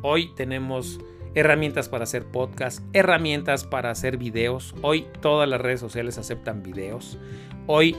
Hoy 0.02 0.34
tenemos 0.36 1.00
herramientas 1.34 1.88
para 1.88 2.04
hacer 2.04 2.26
podcast, 2.26 2.82
herramientas 2.94 3.64
para 3.64 3.90
hacer 3.90 4.18
videos. 4.18 4.76
Hoy 4.82 5.06
todas 5.22 5.48
las 5.48 5.62
redes 5.62 5.80
sociales 5.80 6.18
aceptan 6.18 6.62
videos. 6.62 7.18
Hoy 7.68 7.96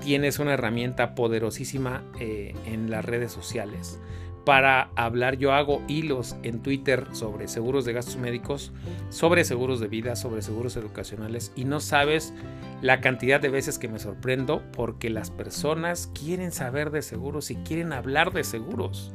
tienes 0.00 0.38
una 0.38 0.54
herramienta 0.54 1.14
poderosísima 1.14 2.04
eh, 2.20 2.54
en 2.66 2.90
las 2.90 3.04
redes 3.04 3.32
sociales 3.32 3.98
para 4.44 4.90
hablar. 4.96 5.36
Yo 5.36 5.52
hago 5.52 5.82
hilos 5.88 6.36
en 6.42 6.62
Twitter 6.62 7.06
sobre 7.12 7.48
seguros 7.48 7.84
de 7.84 7.92
gastos 7.92 8.16
médicos, 8.16 8.72
sobre 9.08 9.44
seguros 9.44 9.80
de 9.80 9.88
vida, 9.88 10.16
sobre 10.16 10.42
seguros 10.42 10.76
educacionales 10.76 11.52
y 11.56 11.64
no 11.64 11.80
sabes 11.80 12.34
la 12.82 13.00
cantidad 13.00 13.40
de 13.40 13.48
veces 13.48 13.78
que 13.78 13.88
me 13.88 13.98
sorprendo 13.98 14.62
porque 14.72 15.10
las 15.10 15.30
personas 15.30 16.10
quieren 16.18 16.52
saber 16.52 16.90
de 16.90 17.02
seguros 17.02 17.50
y 17.50 17.56
quieren 17.56 17.92
hablar 17.92 18.32
de 18.32 18.44
seguros 18.44 19.12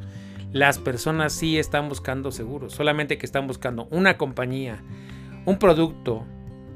las 0.52 0.80
personas 0.80 1.34
sí 1.34 1.60
están 1.60 1.90
buscando 1.90 2.32
seguros, 2.32 2.74
solamente 2.74 3.20
que 3.20 3.26
están 3.26 3.46
buscando 3.46 3.88
una 3.92 4.18
compañía, 4.18 4.82
un 5.46 5.60
producto 5.60 6.26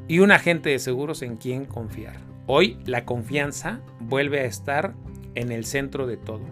y 0.08 0.20
un 0.20 0.32
agente 0.32 0.70
de 0.70 0.80
seguros 0.80 1.24
en 1.24 1.38
quien 1.38 1.66
confiar. 1.66 2.20
Hoy 2.46 2.78
la 2.86 3.06
confianza 3.06 3.82
vuelve 4.00 4.42
a 4.42 4.46
estar 4.46 4.94
en 5.34 5.52
el 5.52 5.66
centro 5.66 6.06
de 6.06 6.18
todo. 6.18 6.44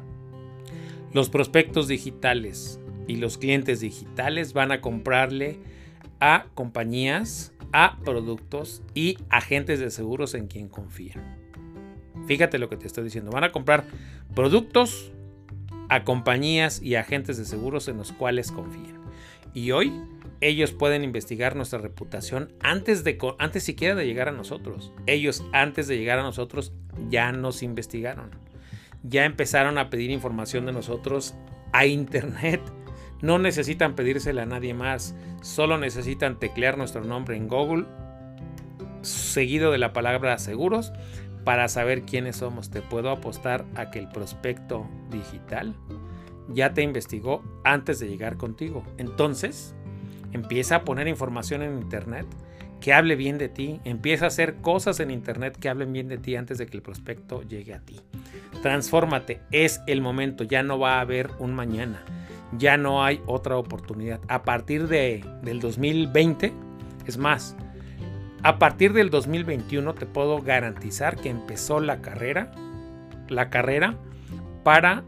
Los 1.14 1.30
prospectos 1.30 1.88
digitales 1.88 2.80
y 3.08 3.18
los 3.18 3.38
clientes 3.38 3.82
digitales 3.82 4.54
van 4.54 4.72
a 4.72 4.80
comprarle 4.80 5.60
a 6.20 6.46
compañías, 6.54 7.54
a 7.74 7.98
productos 8.06 8.82
y 8.94 9.18
agentes 9.30 9.80
de 9.80 9.92
seguros 9.92 10.34
en 10.34 10.48
quien 10.48 10.70
confían. 10.70 11.38
Fíjate 12.28 12.60
lo 12.60 12.70
que 12.70 12.78
te 12.78 12.88
estoy 12.88 13.04
diciendo. 13.04 13.32
Van 13.32 13.44
a 13.44 13.52
comprar 13.52 13.86
productos, 14.34 15.12
a 15.90 16.06
compañías 16.06 16.82
y 16.82 16.96
agentes 16.96 17.38
de 17.38 17.44
seguros 17.44 17.90
en 17.90 17.98
los 17.98 18.14
cuales 18.14 18.52
confían. 18.52 19.02
Y 19.54 19.72
hoy 19.72 19.92
ellos 20.40 20.72
pueden 20.72 21.04
investigar 21.04 21.56
nuestra 21.56 21.80
reputación 21.80 22.54
antes 22.62 23.04
de 23.04 23.18
antes 23.38 23.64
siquiera 23.64 23.96
de 23.96 24.06
llegar 24.06 24.30
a 24.30 24.32
nosotros. 24.32 24.94
Ellos 25.08 25.44
antes 25.52 25.88
de 25.88 25.98
llegar 25.98 26.20
a 26.20 26.24
nosotros 26.24 26.72
ya 27.10 27.34
nos 27.34 27.64
investigaron. 27.64 28.32
Ya 29.04 29.26
empezaron 29.26 29.78
a 29.78 29.90
pedir 29.90 30.12
información 30.12 30.66
de 30.66 30.74
nosotros 30.74 31.36
a 31.74 31.86
internet. 31.86 32.62
No 33.22 33.40
necesitan 33.40 33.96
pedírsela 33.96 34.44
a 34.44 34.48
nadie 34.48 34.74
más, 34.74 35.16
solo 35.42 35.78
necesitan 35.78 36.40
teclear 36.40 36.78
nuestro 36.78 37.04
nombre 37.04 37.38
en 37.38 37.48
Google 37.48 37.86
seguido 39.02 39.72
de 39.72 39.78
la 39.78 39.94
palabra 39.94 40.38
seguros 40.38 40.92
para 41.44 41.68
saber 41.68 42.04
quiénes 42.04 42.38
somos. 42.38 42.70
Te 42.70 42.82
puedo 42.82 43.10
apostar 43.10 43.66
a 43.76 43.92
que 43.92 44.00
el 44.00 44.10
prospecto 44.10 44.88
digital 45.10 45.76
ya 46.50 46.74
te 46.74 46.82
investigó 46.82 47.44
antes 47.64 48.00
de 48.00 48.08
llegar 48.08 48.38
contigo. 48.38 48.84
Entonces, 48.98 49.76
empieza 50.32 50.78
a 50.78 50.84
poner 50.84 51.08
información 51.08 51.62
en 51.62 51.78
Internet 51.80 52.26
que 52.82 52.94
hable 52.94 53.16
bien 53.16 53.38
de 53.38 53.48
ti. 53.48 53.80
Empieza 53.86 54.26
a 54.26 54.28
hacer 54.28 54.56
cosas 54.56 55.00
en 55.00 55.12
Internet 55.12 55.58
que 55.58 55.70
hablen 55.70 55.94
bien 55.94 56.10
de 56.10 56.18
ti 56.18 56.36
antes 56.36 56.58
de 56.58 56.66
que 56.66 56.76
el 56.76 56.84
prospecto 56.84 57.44
llegue 57.44 57.74
a 57.74 57.80
ti. 57.80 58.02
Transfórmate, 58.62 59.40
es 59.52 59.82
el 59.88 60.02
momento, 60.02 60.44
ya 60.44 60.64
no 60.64 60.78
va 60.78 60.96
a 60.96 61.02
haber 61.02 61.30
un 61.40 61.54
mañana. 61.54 62.04
Ya 62.58 62.76
no 62.76 63.06
hay 63.06 63.22
otra 63.28 63.56
oportunidad. 63.56 64.20
A 64.28 64.44
partir 64.44 64.90
de, 64.90 65.24
del 65.42 65.62
2020, 65.62 66.52
es 67.06 67.18
más, 67.18 67.56
a 68.44 68.60
partir 68.60 68.92
del 68.92 69.10
2021 69.10 69.94
te 69.94 70.06
puedo 70.06 70.42
garantizar 70.42 71.16
que 71.16 71.30
empezó 71.30 71.80
la 71.80 72.02
carrera, 72.02 72.52
la 73.30 73.50
carrera 73.50 73.96
para 74.64 75.04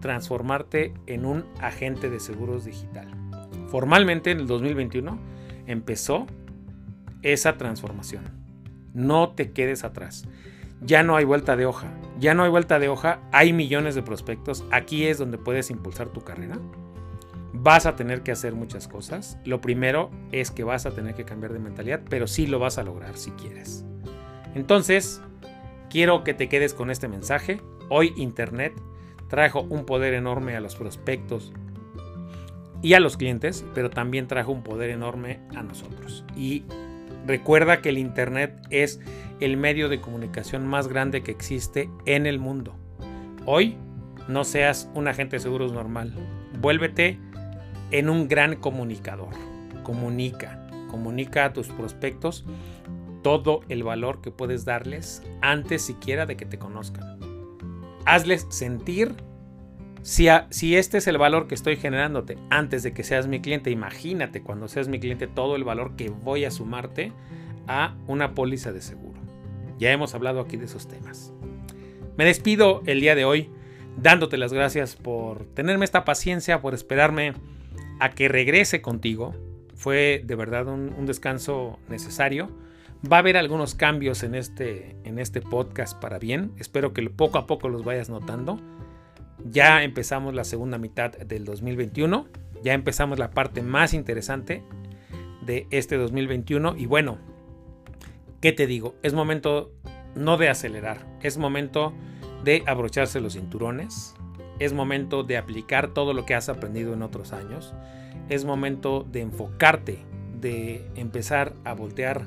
transformarte 0.00 0.94
en 1.06 1.24
un 1.24 1.44
agente 1.60 2.08
de 2.08 2.20
seguros 2.20 2.64
digital. 2.64 3.08
formalmente 3.68 4.30
en 4.30 4.40
el 4.40 4.46
2021 4.46 5.18
empezó 5.66 6.26
esa 7.22 7.56
transformación. 7.56 8.24
No 8.94 9.30
te 9.30 9.52
quedes 9.52 9.84
atrás. 9.84 10.26
Ya 10.80 11.02
no 11.02 11.16
hay 11.16 11.24
vuelta 11.24 11.56
de 11.56 11.66
hoja. 11.66 11.88
Ya 12.18 12.34
no 12.34 12.44
hay 12.44 12.50
vuelta 12.50 12.78
de 12.78 12.88
hoja. 12.88 13.20
Hay 13.32 13.52
millones 13.52 13.94
de 13.94 14.02
prospectos. 14.02 14.64
Aquí 14.70 15.06
es 15.06 15.18
donde 15.18 15.38
puedes 15.38 15.70
impulsar 15.70 16.08
tu 16.08 16.20
carrera. 16.20 16.58
Vas 17.52 17.86
a 17.86 17.96
tener 17.96 18.22
que 18.22 18.32
hacer 18.32 18.54
muchas 18.54 18.86
cosas. 18.86 19.38
Lo 19.44 19.60
primero 19.60 20.10
es 20.32 20.50
que 20.50 20.64
vas 20.64 20.86
a 20.86 20.92
tener 20.92 21.14
que 21.14 21.24
cambiar 21.24 21.52
de 21.52 21.58
mentalidad, 21.58 22.02
pero 22.08 22.26
sí 22.26 22.46
lo 22.46 22.58
vas 22.58 22.78
a 22.78 22.84
lograr 22.84 23.16
si 23.16 23.30
quieres. 23.32 23.84
Entonces, 24.54 25.20
quiero 25.90 26.22
que 26.24 26.34
te 26.34 26.48
quedes 26.48 26.74
con 26.74 26.90
este 26.90 27.08
mensaje. 27.08 27.60
Hoy 27.88 28.12
Internet 28.16 28.72
trajo 29.28 29.62
un 29.62 29.84
poder 29.84 30.14
enorme 30.14 30.56
a 30.56 30.60
los 30.60 30.76
prospectos 30.76 31.52
y 32.82 32.94
a 32.94 33.00
los 33.00 33.16
clientes, 33.16 33.64
pero 33.74 33.90
también 33.90 34.28
trajo 34.28 34.52
un 34.52 34.62
poder 34.62 34.90
enorme 34.90 35.40
a 35.56 35.62
nosotros. 35.62 36.24
Y 36.36 36.64
recuerda 37.28 37.80
que 37.80 37.90
el 37.90 37.98
Internet 37.98 38.60
es 38.70 39.00
el 39.38 39.56
medio 39.56 39.88
de 39.88 40.00
comunicación 40.00 40.66
más 40.66 40.88
grande 40.88 41.22
que 41.22 41.30
existe 41.30 41.88
en 42.06 42.26
el 42.26 42.40
mundo. 42.40 42.74
Hoy 43.44 43.76
no 44.26 44.44
seas 44.44 44.90
un 44.94 45.06
agente 45.06 45.36
de 45.36 45.40
seguros 45.40 45.72
normal. 45.72 46.12
Vuélvete 46.58 47.20
en 47.90 48.08
un 48.08 48.28
gran 48.28 48.56
comunicador. 48.56 49.34
Comunica, 49.84 50.66
comunica 50.90 51.44
a 51.44 51.52
tus 51.52 51.68
prospectos 51.68 52.44
todo 53.22 53.60
el 53.68 53.82
valor 53.82 54.20
que 54.22 54.30
puedes 54.30 54.64
darles 54.64 55.22
antes 55.42 55.82
siquiera 55.82 56.24
de 56.24 56.36
que 56.36 56.46
te 56.46 56.58
conozcan. 56.58 57.18
Hazles 58.06 58.46
sentir 58.48 59.14
si, 60.02 60.28
este 60.76 60.98
es 60.98 61.06
el 61.06 61.18
valor 61.18 61.48
que 61.48 61.54
estoy 61.54 61.76
generándote 61.76 62.38
antes 62.50 62.82
de 62.82 62.92
que 62.92 63.02
seas 63.02 63.26
mi 63.26 63.40
cliente, 63.40 63.70
imagínate 63.70 64.42
cuando 64.42 64.68
seas 64.68 64.88
mi 64.88 65.00
cliente 65.00 65.26
todo 65.26 65.56
el 65.56 65.64
valor 65.64 65.96
que 65.96 66.10
voy 66.10 66.44
a 66.44 66.50
sumarte 66.50 67.12
a 67.66 67.96
una 68.06 68.34
póliza 68.34 68.72
de 68.72 68.80
seguro. 68.80 69.20
Ya 69.78 69.92
hemos 69.92 70.14
hablado 70.14 70.40
aquí 70.40 70.56
de 70.56 70.64
esos 70.64 70.88
temas. 70.88 71.32
Me 72.16 72.24
despido 72.24 72.82
el 72.86 73.00
día 73.00 73.14
de 73.14 73.24
hoy 73.24 73.50
dándote 73.96 74.36
las 74.36 74.52
gracias 74.52 74.96
por 74.96 75.44
tenerme 75.54 75.84
esta 75.84 76.04
paciencia, 76.04 76.60
por 76.60 76.74
esperarme 76.74 77.34
a 78.00 78.10
que 78.10 78.28
regrese 78.28 78.80
contigo. 78.80 79.34
Fue 79.74 80.22
de 80.24 80.34
verdad 80.34 80.66
un, 80.66 81.06
descanso 81.06 81.78
necesario. 81.88 82.50
Va 83.10 83.18
a 83.18 83.20
haber 83.20 83.36
algunos 83.36 83.74
cambios 83.74 84.24
en 84.24 84.34
este, 84.34 84.96
en 85.04 85.18
este 85.20 85.40
podcast 85.40 86.00
para 86.00 86.18
bien. 86.18 86.52
Espero 86.58 86.92
que 86.92 87.08
poco 87.10 87.38
a 87.38 87.46
poco 87.46 87.68
los 87.68 87.84
vayas 87.84 88.10
notando. 88.10 88.60
Ya 89.44 89.82
empezamos 89.82 90.34
la 90.34 90.44
segunda 90.44 90.78
mitad 90.78 91.12
del 91.12 91.44
2021. 91.44 92.26
Ya 92.62 92.74
empezamos 92.74 93.18
la 93.18 93.30
parte 93.30 93.62
más 93.62 93.94
interesante 93.94 94.62
de 95.42 95.66
este 95.70 95.96
2021. 95.96 96.76
Y 96.76 96.86
bueno, 96.86 97.18
¿qué 98.40 98.52
te 98.52 98.66
digo? 98.66 98.94
Es 99.02 99.14
momento 99.14 99.72
no 100.14 100.36
de 100.36 100.48
acelerar, 100.48 101.06
es 101.22 101.38
momento 101.38 101.92
de 102.44 102.62
abrocharse 102.66 103.20
los 103.20 103.34
cinturones, 103.34 104.14
es 104.58 104.72
momento 104.72 105.22
de 105.22 105.36
aplicar 105.36 105.88
todo 105.88 106.12
lo 106.12 106.26
que 106.26 106.34
has 106.34 106.48
aprendido 106.48 106.92
en 106.92 107.02
otros 107.02 107.32
años, 107.32 107.74
es 108.28 108.44
momento 108.44 109.06
de 109.10 109.20
enfocarte, 109.20 109.98
de 110.40 110.84
empezar 110.96 111.54
a 111.64 111.72
voltear 111.72 112.26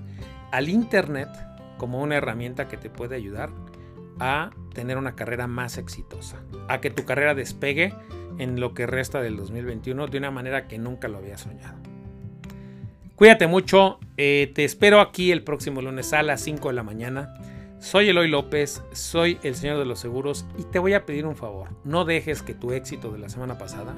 al 0.51 0.69
Internet 0.69 1.29
como 1.77 2.01
una 2.01 2.15
herramienta 2.15 2.67
que 2.67 2.77
te 2.77 2.89
puede 2.89 3.15
ayudar 3.15 3.49
a 4.19 4.51
tener 4.73 4.97
una 4.97 5.15
carrera 5.15 5.47
más 5.47 5.77
exitosa, 5.77 6.37
a 6.67 6.81
que 6.81 6.89
tu 6.89 7.05
carrera 7.05 7.35
despegue 7.35 7.93
en 8.37 8.59
lo 8.59 8.73
que 8.73 8.87
resta 8.87 9.21
del 9.21 9.37
2021 9.37 10.07
de 10.07 10.17
una 10.17 10.31
manera 10.31 10.67
que 10.67 10.77
nunca 10.77 11.07
lo 11.07 11.17
había 11.17 11.37
soñado. 11.37 11.77
Cuídate 13.15 13.45
mucho, 13.45 13.99
eh, 14.17 14.51
te 14.55 14.63
espero 14.63 14.99
aquí 14.99 15.31
el 15.31 15.43
próximo 15.43 15.81
lunes 15.81 16.11
a 16.13 16.23
las 16.23 16.41
5 16.41 16.69
de 16.69 16.73
la 16.73 16.83
mañana. 16.83 17.35
Soy 17.79 18.09
Eloy 18.09 18.27
López, 18.27 18.81
soy 18.93 19.37
el 19.43 19.55
señor 19.55 19.77
de 19.77 19.85
los 19.85 19.99
seguros 19.99 20.45
y 20.57 20.63
te 20.63 20.79
voy 20.79 20.93
a 20.93 21.05
pedir 21.05 21.25
un 21.25 21.35
favor. 21.35 21.69
No 21.83 22.05
dejes 22.05 22.41
que 22.41 22.53
tu 22.53 22.71
éxito 22.71 23.11
de 23.11 23.19
la 23.19 23.29
semana 23.29 23.57
pasada 23.57 23.93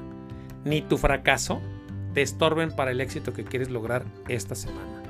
ni 0.64 0.82
tu 0.82 0.98
fracaso 0.98 1.60
te 2.14 2.22
estorben 2.22 2.74
para 2.74 2.90
el 2.90 3.00
éxito 3.00 3.32
que 3.32 3.44
quieres 3.44 3.70
lograr 3.70 4.04
esta 4.28 4.54
semana. 4.54 5.02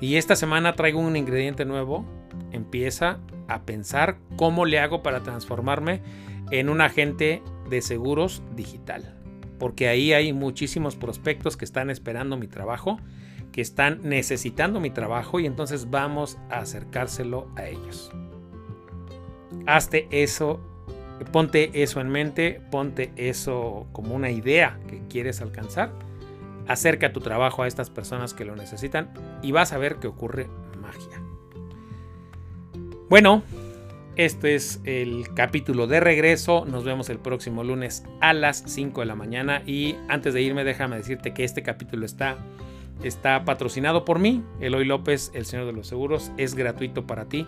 Y 0.00 0.16
esta 0.16 0.36
semana 0.36 0.74
traigo 0.74 1.00
un 1.00 1.16
ingrediente 1.16 1.64
nuevo. 1.64 2.04
Empieza 2.52 3.18
a 3.48 3.62
pensar 3.62 4.18
cómo 4.36 4.64
le 4.64 4.78
hago 4.78 5.02
para 5.02 5.22
transformarme 5.22 6.02
en 6.50 6.68
un 6.68 6.80
agente 6.80 7.42
de 7.68 7.82
seguros 7.82 8.42
digital. 8.54 9.14
Porque 9.58 9.88
ahí 9.88 10.12
hay 10.12 10.32
muchísimos 10.32 10.96
prospectos 10.96 11.56
que 11.56 11.64
están 11.64 11.90
esperando 11.90 12.36
mi 12.36 12.46
trabajo 12.46 12.98
que 13.56 13.62
están 13.62 14.00
necesitando 14.02 14.80
mi 14.80 14.90
trabajo 14.90 15.40
y 15.40 15.46
entonces 15.46 15.88
vamos 15.88 16.36
a 16.50 16.58
acercárselo 16.58 17.48
a 17.56 17.64
ellos. 17.64 18.12
Hazte 19.64 20.06
eso, 20.10 20.60
ponte 21.32 21.82
eso 21.82 22.02
en 22.02 22.10
mente, 22.10 22.60
ponte 22.70 23.14
eso 23.16 23.86
como 23.92 24.14
una 24.14 24.30
idea 24.30 24.78
que 24.88 25.00
quieres 25.08 25.40
alcanzar. 25.40 25.90
Acerca 26.68 27.14
tu 27.14 27.20
trabajo 27.20 27.62
a 27.62 27.66
estas 27.66 27.88
personas 27.88 28.34
que 28.34 28.44
lo 28.44 28.56
necesitan 28.56 29.14
y 29.40 29.52
vas 29.52 29.72
a 29.72 29.78
ver 29.78 29.96
que 29.96 30.08
ocurre 30.08 30.50
magia. 30.78 31.25
Bueno, 33.08 33.42
este 34.16 34.54
es 34.54 34.80
el 34.84 35.32
capítulo 35.34 35.86
de 35.86 36.00
regreso. 36.00 36.64
Nos 36.66 36.84
vemos 36.84 37.08
el 37.10 37.18
próximo 37.18 37.64
lunes 37.64 38.04
a 38.20 38.32
las 38.32 38.62
5 38.66 39.00
de 39.00 39.06
la 39.06 39.14
mañana. 39.14 39.62
Y 39.66 39.96
antes 40.08 40.34
de 40.34 40.42
irme, 40.42 40.64
déjame 40.64 40.96
decirte 40.96 41.32
que 41.32 41.44
este 41.44 41.62
capítulo 41.62 42.04
está 42.04 42.38
Está 43.02 43.44
patrocinado 43.44 44.04
por 44.04 44.18
mí, 44.18 44.42
Eloy 44.60 44.84
López, 44.84 45.30
el 45.34 45.44
señor 45.44 45.66
de 45.66 45.72
los 45.72 45.86
seguros. 45.86 46.32
Es 46.38 46.54
gratuito 46.54 47.06
para 47.06 47.26
ti. 47.26 47.46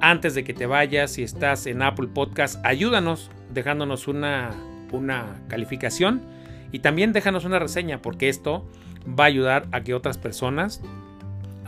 Antes 0.00 0.34
de 0.34 0.44
que 0.44 0.54
te 0.54 0.66
vayas, 0.66 1.12
si 1.12 1.22
estás 1.22 1.66
en 1.66 1.82
Apple 1.82 2.08
Podcast, 2.08 2.64
ayúdanos 2.64 3.30
dejándonos 3.52 4.08
una, 4.08 4.50
una 4.92 5.40
calificación 5.48 6.22
y 6.72 6.80
también 6.80 7.12
déjanos 7.12 7.44
una 7.44 7.58
reseña 7.58 8.00
porque 8.00 8.28
esto 8.28 8.64
va 9.06 9.24
a 9.24 9.28
ayudar 9.28 9.66
a 9.72 9.82
que 9.82 9.94
otras 9.94 10.18
personas 10.18 10.82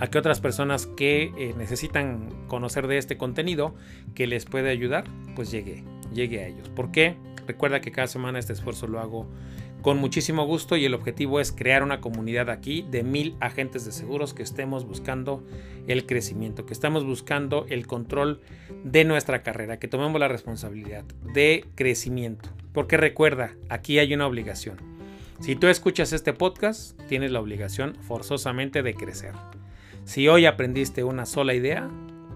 a 0.03 0.09
que 0.09 0.19
otras 0.19 0.41
personas 0.41 0.87
que 0.87 1.33
eh, 1.39 1.55
necesitan 1.57 2.29
conocer 2.49 2.89
de 2.89 2.99
este 2.99 3.17
contenido 3.17 3.73
que 4.17 4.27
les 4.27 4.47
puede 4.47 4.69
ayudar, 4.69 5.05
pues 5.37 5.53
llegue, 5.53 5.85
llegue 6.13 6.41
a 6.43 6.49
ellos. 6.49 6.69
¿Por 6.71 6.91
qué? 6.91 7.15
Recuerda 7.47 7.81
que 7.81 7.93
cada 7.93 8.09
semana 8.09 8.41
este 8.41 8.53
esfuerzo 8.53 8.89
lo 8.89 8.99
hago 8.99 9.29
con 9.81 9.99
muchísimo 9.99 10.45
gusto 10.45 10.77
y 10.77 10.85
el 10.85 10.95
objetivo 10.95 11.39
es 11.39 11.53
crear 11.53 11.85
una 11.85 12.01
comunidad 12.01 12.51
aquí 12.51 12.85
de 12.91 13.05
mil 13.05 13.37
agentes 13.39 13.85
de 13.85 13.93
seguros 13.93 14.35
que 14.35 14.43
estemos 14.43 14.85
buscando 14.85 15.45
el 15.87 16.05
crecimiento, 16.05 16.67
que 16.67 16.73
estamos 16.73 17.07
buscando 17.07 17.65
el 17.69 17.87
control 17.87 18.41
de 18.83 19.05
nuestra 19.05 19.45
carrera, 19.45 19.79
que 19.79 19.87
tomemos 19.87 20.19
la 20.19 20.27
responsabilidad 20.27 21.05
de 21.33 21.65
crecimiento. 21.77 22.49
Porque 22.73 22.97
recuerda, 22.97 23.53
aquí 23.69 24.01
hay 24.01 24.13
una 24.15 24.27
obligación. 24.27 24.79
Si 25.39 25.55
tú 25.55 25.69
escuchas 25.69 26.13
este 26.13 26.33
podcast, 26.33 27.01
tienes 27.09 27.31
la 27.31 27.39
obligación 27.39 27.95
forzosamente 28.03 28.83
de 28.83 28.95
crecer. 28.95 29.35
Si 30.05 30.29
hoy 30.29 30.47
aprendiste 30.47 31.05
una 31.05 31.27
sola 31.27 31.55
idea, 31.55 31.89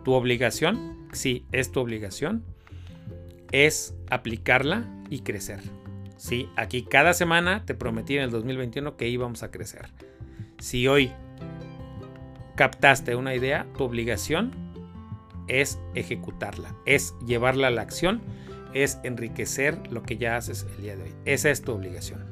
tu 0.05 0.13
obligación, 0.13 1.09
sí, 1.13 1.47
es 1.53 1.73
tu 1.73 1.81
obligación, 1.81 2.45
es 3.53 3.95
aplicarla 4.09 4.87
y 5.11 5.21
crecer. 5.21 5.61
Sí, 6.17 6.49
aquí 6.57 6.83
cada 6.83 7.13
semana 7.13 7.65
te 7.67 7.75
prometí 7.75 8.17
en 8.17 8.23
el 8.23 8.31
2021 8.31 8.97
que 8.97 9.09
íbamos 9.09 9.43
a 9.43 9.51
crecer. 9.51 9.87
Si 10.59 10.87
hoy 10.89 11.13
captaste 12.55 13.17
una 13.17 13.35
idea, 13.35 13.67
tu 13.77 13.85
obligación 13.85 14.53
es 15.49 15.79
ejecutarla, 15.95 16.75
es 16.87 17.15
llevarla 17.27 17.69
a 17.69 17.71
la 17.71 17.83
acción, 17.83 18.23
es 18.75 18.99
enriquecer 19.05 19.91
lo 19.91 20.03
que 20.03 20.17
ya 20.17 20.37
haces 20.37 20.67
el 20.77 20.83
día 20.83 20.97
de 20.97 21.05
hoy. 21.05 21.15
Esa 21.25 21.51
es 21.51 21.63
tu 21.63 21.73
obligación. 21.73 22.25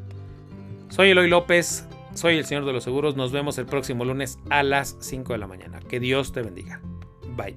Soy 0.89 1.11
Eloy 1.11 1.29
López, 1.29 1.87
soy 2.15 2.37
el 2.37 2.47
Señor 2.47 2.65
de 2.65 2.73
los 2.73 2.85
Seguros. 2.85 3.17
Nos 3.17 3.33
vemos 3.33 3.59
el 3.59 3.67
próximo 3.67 4.05
lunes 4.05 4.39
a 4.51 4.63
las 4.63 4.97
5 5.01 5.33
de 5.33 5.39
la 5.39 5.47
mañana. 5.47 5.81
Que 5.81 6.01
Dios 6.01 6.33
te 6.33 6.43
bendiga. 6.43 6.81
Bye. 7.37 7.57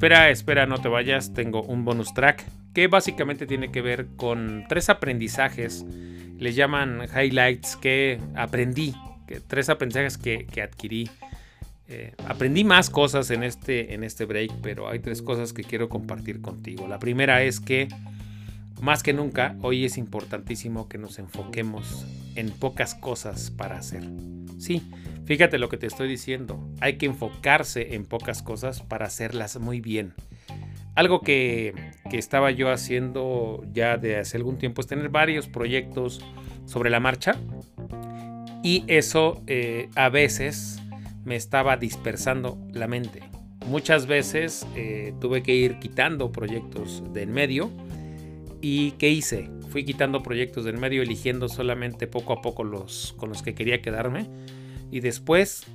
Espera, 0.00 0.30
espera, 0.30 0.66
no 0.66 0.78
te 0.78 0.88
vayas. 0.88 1.34
Tengo 1.34 1.62
un 1.62 1.84
bonus 1.84 2.14
track 2.14 2.46
que 2.72 2.86
básicamente 2.86 3.46
tiene 3.46 3.70
que 3.70 3.82
ver 3.82 4.06
con 4.16 4.64
tres 4.68 4.88
aprendizajes. 4.88 5.84
Le 6.38 6.52
llaman 6.52 7.02
highlights 7.14 7.76
que 7.76 8.20
aprendí. 8.34 8.94
Que, 9.26 9.40
tres 9.40 9.68
aprendizajes 9.68 10.16
que, 10.16 10.62
adquirí. 10.62 11.10
Eh, 11.90 12.14
aprendí 12.26 12.64
más 12.64 12.88
cosas 12.88 13.30
en 13.30 13.42
este, 13.42 13.94
en 13.94 14.04
este 14.04 14.24
break, 14.24 14.52
pero 14.62 14.88
hay 14.88 15.00
tres 15.00 15.22
cosas 15.22 15.52
que 15.52 15.64
quiero 15.64 15.88
compartir 15.88 16.40
contigo. 16.40 16.86
La 16.88 16.98
primera 16.98 17.42
es 17.42 17.60
que 17.60 17.88
más 18.80 19.02
que 19.02 19.12
nunca, 19.12 19.56
hoy 19.60 19.84
es 19.84 19.98
importantísimo 19.98 20.88
que 20.88 20.98
nos 20.98 21.18
enfoquemos 21.18 22.06
en 22.36 22.50
pocas 22.50 22.94
cosas 22.94 23.50
para 23.50 23.78
hacer. 23.78 24.04
Sí, 24.58 24.82
Fíjate 25.30 25.58
lo 25.58 25.68
que 25.68 25.76
te 25.76 25.86
estoy 25.86 26.08
diciendo. 26.08 26.58
Hay 26.80 26.96
que 26.96 27.06
enfocarse 27.06 27.94
en 27.94 28.04
pocas 28.04 28.42
cosas 28.42 28.82
para 28.82 29.06
hacerlas 29.06 29.60
muy 29.60 29.80
bien. 29.80 30.12
Algo 30.96 31.20
que, 31.20 31.72
estaba 32.10 32.50
yo 32.50 32.68
haciendo 32.72 33.62
ya 33.72 33.96
de 33.96 34.16
hace 34.16 34.38
algún 34.38 34.58
tiempo 34.58 34.80
es 34.80 34.88
tener 34.88 35.08
varios 35.08 35.46
proyectos 35.46 36.20
sobre 36.64 36.90
la 36.90 36.98
marcha. 36.98 37.36
Y 38.64 38.82
eso 38.88 39.40
eh, 39.46 39.88
a 39.94 40.08
veces 40.08 40.82
me 41.24 41.36
estaba 41.36 41.76
dispersando 41.76 42.58
la 42.72 42.86
mente. 42.86 43.22
Muchas 43.66 44.06
veces 44.06 44.66
eh, 44.74 45.12
tuve 45.20 45.42
que 45.42 45.54
ir 45.54 45.78
quitando 45.78 46.32
proyectos 46.32 47.02
del 47.12 47.28
medio. 47.28 47.70
¿Y 48.60 48.92
qué 48.92 49.10
hice? 49.10 49.50
Fui 49.68 49.84
quitando 49.84 50.22
proyectos 50.22 50.64
del 50.64 50.76
medio, 50.78 51.02
eligiendo 51.02 51.48
solamente 51.48 52.06
poco 52.06 52.32
a 52.32 52.42
poco 52.42 52.64
los 52.64 53.14
con 53.16 53.28
los 53.28 53.42
que 53.42 53.54
quería 53.54 53.80
quedarme. 53.80 54.28
Y 54.90 55.00
después 55.00 55.66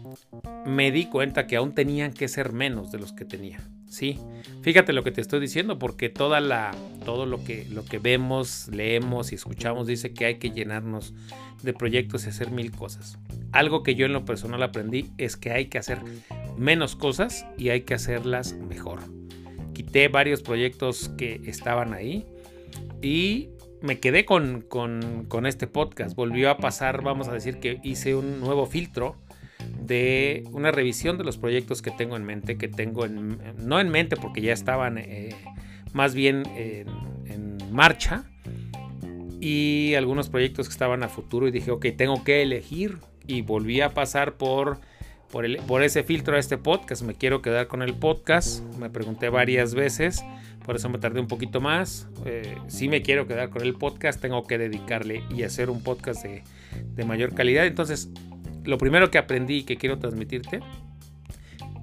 me 0.65 0.91
di 0.91 1.05
cuenta 1.05 1.47
que 1.47 1.55
aún 1.55 1.73
tenían 1.73 2.13
que 2.13 2.27
ser 2.27 2.51
menos 2.51 2.91
de 2.91 2.99
los 2.99 3.13
que 3.13 3.25
tenía. 3.25 3.59
Sí, 3.87 4.19
fíjate 4.61 4.93
lo 4.93 5.03
que 5.03 5.11
te 5.11 5.21
estoy 5.21 5.39
diciendo, 5.39 5.79
porque 5.79 6.09
toda 6.09 6.41
la, 6.41 6.75
todo 7.05 7.25
lo 7.25 7.43
que, 7.43 7.65
lo 7.69 7.85
que 7.85 7.99
vemos, 7.99 8.67
leemos 8.69 9.31
y 9.31 9.35
escuchamos 9.35 9.87
dice 9.87 10.13
que 10.13 10.25
hay 10.25 10.35
que 10.35 10.49
llenarnos 10.49 11.13
de 11.63 11.73
proyectos 11.73 12.25
y 12.25 12.29
hacer 12.29 12.51
mil 12.51 12.71
cosas. 12.71 13.17
Algo 13.51 13.83
que 13.83 13.95
yo 13.95 14.05
en 14.05 14.13
lo 14.13 14.25
personal 14.25 14.63
aprendí 14.63 15.11
es 15.17 15.37
que 15.37 15.51
hay 15.51 15.67
que 15.67 15.77
hacer 15.77 15.99
menos 16.57 16.95
cosas 16.95 17.45
y 17.57 17.69
hay 17.69 17.81
que 17.81 17.93
hacerlas 17.93 18.53
mejor. 18.53 18.99
Quité 19.73 20.07
varios 20.07 20.41
proyectos 20.41 21.09
que 21.17 21.41
estaban 21.45 21.93
ahí 21.93 22.25
y 23.01 23.49
me 23.85 23.99
quedé 23.99 24.25
con, 24.25 24.61
con, 24.61 25.45
este 25.45 25.67
podcast. 25.67 26.15
Volvió 26.15 26.49
a 26.49 26.57
pasar, 26.57 27.03
vamos 27.03 27.27
a 27.27 27.33
decir 27.33 27.59
que 27.59 27.79
hice 27.83 28.15
un 28.15 28.39
nuevo 28.39 28.65
filtro 28.65 29.15
de 29.79 30.43
una 30.51 30.71
revisión 30.71 31.17
de 31.17 31.23
los 31.23 31.37
proyectos 31.37 31.81
que 31.81 31.91
tengo 31.91 32.17
en 32.17 32.25
mente, 32.25 32.57
que 32.57 32.67
tengo 32.67 33.05
en, 33.05 33.39
no 33.57 33.79
en 33.79 33.89
mente 33.89 34.17
porque 34.17 34.41
ya 34.41 34.53
estaban 34.53 34.97
eh, 34.97 35.35
más 35.93 36.13
bien 36.13 36.43
en, 36.55 36.85
marcha 37.71 38.23
y 39.41 39.95
algunos 39.95 40.29
proyectos 40.29 40.67
que 40.67 40.71
estaban 40.71 41.03
a 41.03 41.09
futuro 41.09 41.47
y 41.47 41.51
dije, 41.51 41.71
ok, 41.71 41.87
tengo 41.97 42.23
que 42.23 42.41
elegir 42.41 42.99
y 43.27 43.41
volví 43.41 43.81
a 43.81 43.93
pasar 43.93 44.37
por, 44.37 44.79
por, 45.29 45.45
por 45.65 45.83
ese 45.83 46.03
filtro 46.03 46.37
a 46.37 46.39
este 46.39 46.57
podcast. 46.57 47.01
Me 47.01 47.15
quiero 47.15 47.41
quedar 47.41 47.67
con 47.67 47.81
el 47.81 47.93
podcast, 47.93 48.63
me 48.77 48.89
pregunté 48.89 49.29
varias 49.29 49.75
veces 49.75 50.23
por 50.65 50.75
eso 50.75 50.89
me 50.89 50.97
tardé 50.97 51.19
un 51.19 51.27
poquito 51.27 51.61
más. 51.61 52.07
Eh, 52.25 52.57
si 52.67 52.89
me 52.89 53.01
quiero 53.01 53.27
quedar 53.27 53.49
con 53.49 53.61
el 53.61 53.75
podcast, 53.75 54.19
tengo 54.19 54.43
que 54.43 54.57
dedicarle 54.57 55.23
y 55.29 55.43
hacer 55.43 55.69
un 55.69 55.83
podcast 55.83 56.25
de, 56.25 57.05
mayor 57.05 57.35
calidad. 57.35 57.65
Entonces, 57.65 58.09
lo 58.63 58.77
primero 58.77 59.11
que 59.11 59.19
aprendí 59.19 59.57
y 59.57 59.63
que 59.63 59.77
quiero 59.77 59.99
transmitirte, 59.99 60.61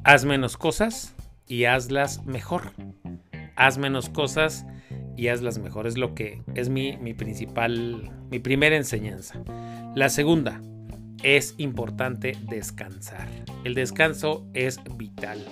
haz 0.02 0.24
menos 0.24 0.56
cosas 0.56 1.14
y 1.46 1.64
hazlas 1.64 2.26
mejor. 2.26 2.72
Haz 3.54 3.78
menos 3.78 4.08
cosas 4.08 4.66
y 5.16 5.28
hazlas 5.28 5.58
mejor. 5.58 5.86
Es 5.86 5.96
lo 5.96 6.14
que 6.14 6.42
es 6.56 6.68
mi, 6.68 6.96
mi 6.96 7.14
principal, 7.14 8.10
mi 8.30 8.40
primera 8.40 8.76
enseñanza. 8.76 9.40
La 9.94 10.08
segunda, 10.08 10.60
es 11.22 11.54
importante 11.58 12.36
descansar. 12.48 13.28
El 13.62 13.74
descanso 13.74 14.44
es 14.54 14.80
vital. 14.96 15.44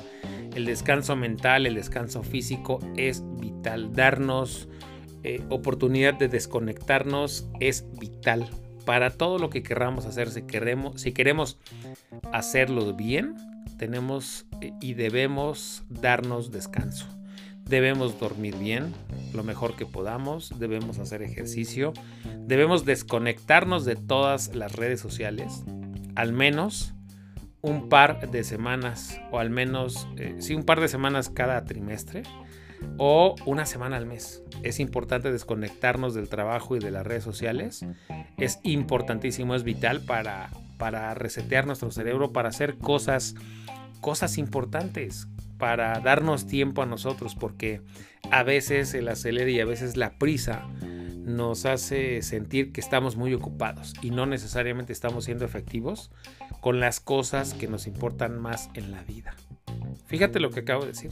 El 0.54 0.64
descanso 0.64 1.16
mental, 1.16 1.66
el 1.66 1.74
descanso 1.74 2.22
físico 2.22 2.80
es 2.96 3.22
vital. 3.38 3.92
Darnos 3.92 4.68
eh, 5.22 5.44
oportunidad 5.50 6.14
de 6.14 6.28
desconectarnos 6.28 7.46
es 7.60 7.84
vital 7.98 8.48
para 8.84 9.10
todo 9.10 9.38
lo 9.38 9.50
que 9.50 9.62
queramos 9.62 10.06
hacer. 10.06 10.30
Si 10.30 10.42
queremos, 10.42 11.00
si 11.00 11.12
queremos 11.12 11.58
hacerlo 12.32 12.94
bien, 12.94 13.36
tenemos 13.78 14.46
eh, 14.60 14.72
y 14.80 14.94
debemos 14.94 15.84
darnos 15.88 16.50
descanso. 16.50 17.06
Debemos 17.64 18.18
dormir 18.18 18.56
bien, 18.56 18.92
lo 19.32 19.44
mejor 19.44 19.76
que 19.76 19.86
podamos, 19.86 20.52
debemos 20.58 20.98
hacer 20.98 21.22
ejercicio, 21.22 21.92
debemos 22.40 22.84
desconectarnos 22.84 23.84
de 23.84 23.94
todas 23.94 24.56
las 24.56 24.74
redes 24.74 24.98
sociales, 24.98 25.62
al 26.16 26.32
menos 26.32 26.94
un 27.62 27.88
par 27.88 28.30
de 28.30 28.44
semanas, 28.44 29.20
o 29.30 29.38
al 29.38 29.50
menos, 29.50 30.08
eh, 30.16 30.36
sí, 30.38 30.54
un 30.54 30.64
par 30.64 30.80
de 30.80 30.88
semanas 30.88 31.28
cada 31.28 31.64
trimestre, 31.64 32.22
o 32.96 33.34
una 33.44 33.66
semana 33.66 33.96
al 33.96 34.06
mes. 34.06 34.42
Es 34.62 34.80
importante 34.80 35.30
desconectarnos 35.30 36.14
del 36.14 36.28
trabajo 36.28 36.76
y 36.76 36.80
de 36.80 36.90
las 36.90 37.06
redes 37.06 37.24
sociales. 37.24 37.84
Es 38.38 38.58
importantísimo, 38.62 39.54
es 39.54 39.64
vital 39.64 40.00
para, 40.02 40.50
para 40.78 41.12
resetear 41.14 41.66
nuestro 41.66 41.90
cerebro, 41.90 42.32
para 42.32 42.48
hacer 42.48 42.78
cosas, 42.78 43.34
cosas 44.00 44.38
importantes, 44.38 45.28
para 45.58 46.00
darnos 46.00 46.46
tiempo 46.46 46.82
a 46.82 46.86
nosotros, 46.86 47.34
porque 47.34 47.82
a 48.30 48.42
veces 48.42 48.94
el 48.94 49.08
acelere 49.08 49.50
y 49.52 49.60
a 49.60 49.66
veces 49.66 49.96
la 49.96 50.18
prisa 50.18 50.66
nos 51.36 51.66
hace 51.66 52.22
sentir 52.22 52.72
que 52.72 52.80
estamos 52.80 53.16
muy 53.16 53.34
ocupados 53.34 53.94
y 54.02 54.10
no 54.10 54.26
necesariamente 54.26 54.92
estamos 54.92 55.24
siendo 55.24 55.44
efectivos 55.44 56.10
con 56.60 56.80
las 56.80 57.00
cosas 57.00 57.54
que 57.54 57.68
nos 57.68 57.86
importan 57.86 58.38
más 58.38 58.70
en 58.74 58.90
la 58.90 59.02
vida. 59.02 59.34
Fíjate 60.06 60.40
lo 60.40 60.50
que 60.50 60.60
acabo 60.60 60.82
de 60.82 60.88
decir. 60.88 61.10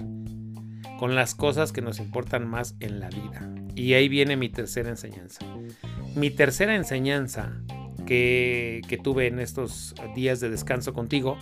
Con 0.98 1.14
las 1.14 1.34
cosas 1.34 1.72
que 1.72 1.80
nos 1.80 2.00
importan 2.00 2.46
más 2.46 2.74
en 2.80 2.98
la 3.00 3.08
vida. 3.08 3.48
Y 3.74 3.94
ahí 3.94 4.08
viene 4.08 4.36
mi 4.36 4.48
tercera 4.48 4.88
enseñanza. 4.88 5.46
Mi 6.16 6.30
tercera 6.30 6.74
enseñanza 6.74 7.62
que, 8.06 8.80
que 8.88 8.98
tuve 8.98 9.28
en 9.28 9.38
estos 9.38 9.94
días 10.16 10.40
de 10.40 10.50
descanso 10.50 10.92
contigo 10.92 11.38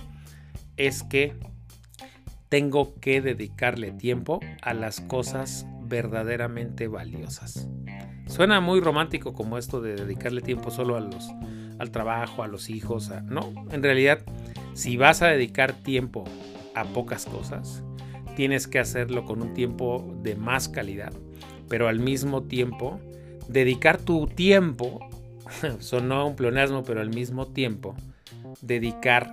es 0.76 1.02
que 1.02 1.34
tengo 2.48 2.94
que 3.00 3.20
dedicarle 3.22 3.92
tiempo 3.92 4.40
a 4.62 4.74
las 4.74 5.00
cosas 5.00 5.66
verdaderamente 5.82 6.88
valiosas. 6.88 7.68
Suena 8.26 8.60
muy 8.60 8.80
romántico 8.80 9.32
como 9.32 9.56
esto 9.56 9.80
de 9.80 9.94
dedicarle 9.94 10.40
tiempo 10.40 10.70
solo 10.70 10.96
a 10.96 11.00
los, 11.00 11.30
al 11.78 11.90
trabajo, 11.90 12.42
a 12.42 12.48
los 12.48 12.70
hijos. 12.70 13.10
no, 13.24 13.52
en 13.70 13.82
realidad, 13.82 14.20
si 14.74 14.96
vas 14.96 15.22
a 15.22 15.28
dedicar 15.28 15.72
tiempo 15.72 16.24
a 16.74 16.84
pocas 16.84 17.24
cosas, 17.24 17.82
tienes 18.34 18.66
que 18.66 18.78
hacerlo 18.78 19.24
con 19.24 19.42
un 19.42 19.54
tiempo 19.54 20.14
de 20.22 20.36
más 20.36 20.68
calidad, 20.68 21.12
pero 21.68 21.88
al 21.88 22.00
mismo 22.00 22.42
tiempo, 22.42 23.00
dedicar 23.48 23.98
tu 23.98 24.26
tiempo, 24.26 25.00
sonó 25.78 26.26
un 26.26 26.36
pleonasmo, 26.36 26.82
pero 26.82 27.00
al 27.00 27.10
mismo 27.10 27.46
tiempo, 27.46 27.94
dedicar 28.60 29.32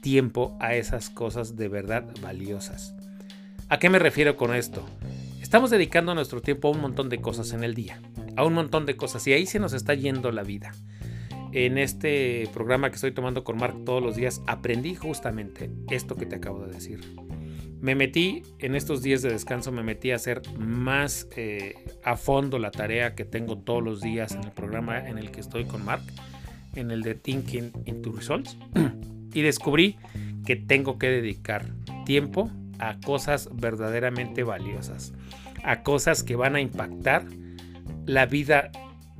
tiempo 0.00 0.56
a 0.60 0.74
esas 0.74 1.10
cosas 1.10 1.56
de 1.56 1.68
verdad 1.68 2.04
valiosas. 2.22 2.94
¿A 3.68 3.78
qué 3.78 3.90
me 3.90 3.98
refiero 3.98 4.36
con 4.36 4.54
esto? 4.54 4.82
Estamos 5.48 5.70
dedicando 5.70 6.14
nuestro 6.14 6.42
tiempo 6.42 6.68
a 6.68 6.72
un 6.72 6.82
montón 6.82 7.08
de 7.08 7.22
cosas 7.22 7.54
en 7.54 7.64
el 7.64 7.72
día, 7.72 8.02
a 8.36 8.44
un 8.44 8.52
montón 8.52 8.84
de 8.84 8.98
cosas, 8.98 9.26
y 9.26 9.32
ahí 9.32 9.46
se 9.46 9.58
nos 9.58 9.72
está 9.72 9.94
yendo 9.94 10.30
la 10.30 10.42
vida. 10.42 10.72
En 11.52 11.78
este 11.78 12.50
programa 12.52 12.90
que 12.90 12.96
estoy 12.96 13.12
tomando 13.12 13.44
con 13.44 13.56
Mark 13.56 13.82
todos 13.86 14.02
los 14.02 14.14
días, 14.14 14.42
aprendí 14.46 14.94
justamente 14.94 15.70
esto 15.88 16.16
que 16.16 16.26
te 16.26 16.36
acabo 16.36 16.66
de 16.66 16.74
decir. 16.74 17.00
Me 17.80 17.94
metí 17.94 18.42
en 18.58 18.74
estos 18.74 19.02
días 19.02 19.22
de 19.22 19.30
descanso, 19.30 19.72
me 19.72 19.82
metí 19.82 20.10
a 20.10 20.16
hacer 20.16 20.42
más 20.58 21.26
eh, 21.34 21.76
a 22.04 22.18
fondo 22.18 22.58
la 22.58 22.70
tarea 22.70 23.14
que 23.14 23.24
tengo 23.24 23.56
todos 23.56 23.82
los 23.82 24.02
días 24.02 24.32
en 24.32 24.44
el 24.44 24.52
programa 24.52 24.98
en 24.98 25.16
el 25.16 25.30
que 25.30 25.40
estoy 25.40 25.64
con 25.64 25.82
Mark, 25.82 26.04
en 26.74 26.90
el 26.90 27.00
de 27.00 27.14
Thinking 27.14 27.72
into 27.86 28.12
Results, 28.12 28.58
y 29.32 29.40
descubrí 29.40 29.96
que 30.44 30.56
tengo 30.56 30.98
que 30.98 31.08
dedicar 31.08 31.64
tiempo 32.04 32.50
a 32.78 32.98
cosas 33.00 33.48
verdaderamente 33.52 34.42
valiosas, 34.42 35.12
a 35.64 35.82
cosas 35.82 36.22
que 36.22 36.36
van 36.36 36.56
a 36.56 36.60
impactar 36.60 37.24
la 38.06 38.26
vida 38.26 38.70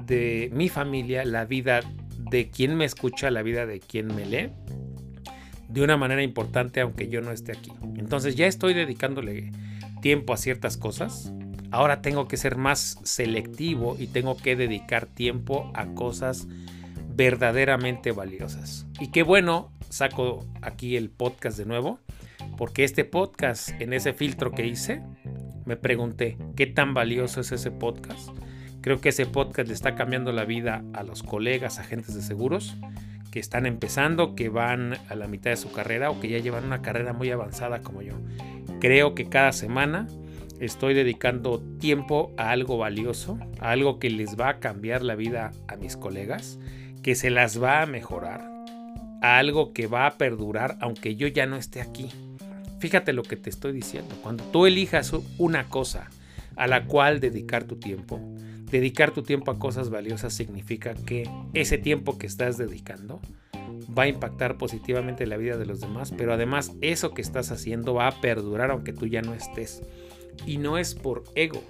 de 0.04 0.50
mi 0.52 0.68
familia, 0.68 1.24
la 1.24 1.44
vida 1.44 1.80
de 2.30 2.50
quien 2.50 2.76
me 2.76 2.84
escucha, 2.84 3.30
la 3.30 3.42
vida 3.42 3.66
de 3.66 3.80
quien 3.80 4.14
me 4.14 4.24
lee, 4.24 4.50
de 5.68 5.82
una 5.82 5.96
manera 5.96 6.22
importante 6.22 6.80
aunque 6.80 7.08
yo 7.08 7.20
no 7.20 7.32
esté 7.32 7.52
aquí. 7.52 7.72
Entonces 7.96 8.36
ya 8.36 8.46
estoy 8.46 8.74
dedicándole 8.74 9.50
tiempo 10.00 10.32
a 10.32 10.36
ciertas 10.36 10.76
cosas. 10.76 11.32
Ahora 11.70 12.00
tengo 12.00 12.28
que 12.28 12.38
ser 12.38 12.56
más 12.56 12.98
selectivo 13.02 13.96
y 13.98 14.06
tengo 14.06 14.36
que 14.36 14.56
dedicar 14.56 15.06
tiempo 15.06 15.70
a 15.74 15.86
cosas 15.94 16.48
verdaderamente 17.14 18.12
valiosas. 18.12 18.86
Y 19.00 19.08
qué 19.08 19.22
bueno, 19.22 19.70
saco 19.90 20.46
aquí 20.62 20.96
el 20.96 21.10
podcast 21.10 21.58
de 21.58 21.66
nuevo 21.66 21.98
porque 22.58 22.82
este 22.82 23.04
podcast, 23.04 23.70
en 23.80 23.92
ese 23.92 24.12
filtro 24.12 24.50
que 24.50 24.66
hice, 24.66 25.00
me 25.64 25.76
pregunté, 25.76 26.36
¿qué 26.56 26.66
tan 26.66 26.92
valioso 26.92 27.40
es 27.40 27.52
ese 27.52 27.70
podcast? 27.70 28.30
Creo 28.80 29.00
que 29.00 29.10
ese 29.10 29.26
podcast 29.26 29.68
le 29.68 29.74
está 29.74 29.94
cambiando 29.94 30.32
la 30.32 30.44
vida 30.44 30.82
a 30.92 31.04
los 31.04 31.22
colegas, 31.22 31.78
agentes 31.78 32.16
de 32.16 32.20
seguros, 32.20 32.76
que 33.30 33.38
están 33.38 33.64
empezando, 33.64 34.34
que 34.34 34.48
van 34.48 34.94
a 35.08 35.14
la 35.14 35.28
mitad 35.28 35.52
de 35.52 35.56
su 35.56 35.70
carrera 35.70 36.10
o 36.10 36.18
que 36.18 36.30
ya 36.30 36.38
llevan 36.38 36.64
una 36.64 36.82
carrera 36.82 37.12
muy 37.12 37.30
avanzada 37.30 37.80
como 37.82 38.02
yo. 38.02 38.14
Creo 38.80 39.14
que 39.14 39.28
cada 39.28 39.52
semana 39.52 40.08
estoy 40.58 40.94
dedicando 40.94 41.62
tiempo 41.78 42.34
a 42.36 42.50
algo 42.50 42.76
valioso, 42.76 43.38
a 43.60 43.70
algo 43.70 44.00
que 44.00 44.10
les 44.10 44.38
va 44.38 44.48
a 44.48 44.58
cambiar 44.58 45.02
la 45.02 45.14
vida 45.14 45.52
a 45.68 45.76
mis 45.76 45.96
colegas, 45.96 46.58
que 47.04 47.14
se 47.14 47.30
las 47.30 47.62
va 47.62 47.82
a 47.82 47.86
mejorar 47.86 48.50
a 49.22 49.38
algo 49.38 49.72
que 49.72 49.86
va 49.86 50.06
a 50.06 50.18
perdurar 50.18 50.76
aunque 50.80 51.14
yo 51.14 51.28
ya 51.28 51.46
no 51.46 51.56
esté 51.56 51.80
aquí. 51.80 52.10
Fíjate 52.78 53.12
lo 53.12 53.22
que 53.22 53.36
te 53.36 53.50
estoy 53.50 53.72
diciendo. 53.72 54.14
Cuando 54.22 54.44
tú 54.44 54.66
elijas 54.66 55.12
una 55.38 55.68
cosa 55.68 56.08
a 56.56 56.66
la 56.66 56.86
cual 56.86 57.20
dedicar 57.20 57.64
tu 57.64 57.76
tiempo, 57.76 58.20
dedicar 58.70 59.12
tu 59.12 59.22
tiempo 59.22 59.50
a 59.50 59.58
cosas 59.58 59.90
valiosas 59.90 60.32
significa 60.32 60.94
que 60.94 61.28
ese 61.54 61.78
tiempo 61.78 62.18
que 62.18 62.26
estás 62.26 62.58
dedicando 62.58 63.20
va 63.96 64.04
a 64.04 64.08
impactar 64.08 64.58
positivamente 64.58 65.26
la 65.26 65.36
vida 65.36 65.56
de 65.56 65.66
los 65.66 65.80
demás, 65.80 66.12
pero 66.16 66.32
además 66.32 66.72
eso 66.80 67.14
que 67.14 67.22
estás 67.22 67.50
haciendo 67.50 67.94
va 67.94 68.08
a 68.08 68.20
perdurar 68.20 68.70
aunque 68.70 68.92
tú 68.92 69.06
ya 69.06 69.22
no 69.22 69.34
estés. 69.34 69.82
Y 70.46 70.58
no 70.58 70.78
es 70.78 70.94
por 70.94 71.24
ego, 71.34 71.62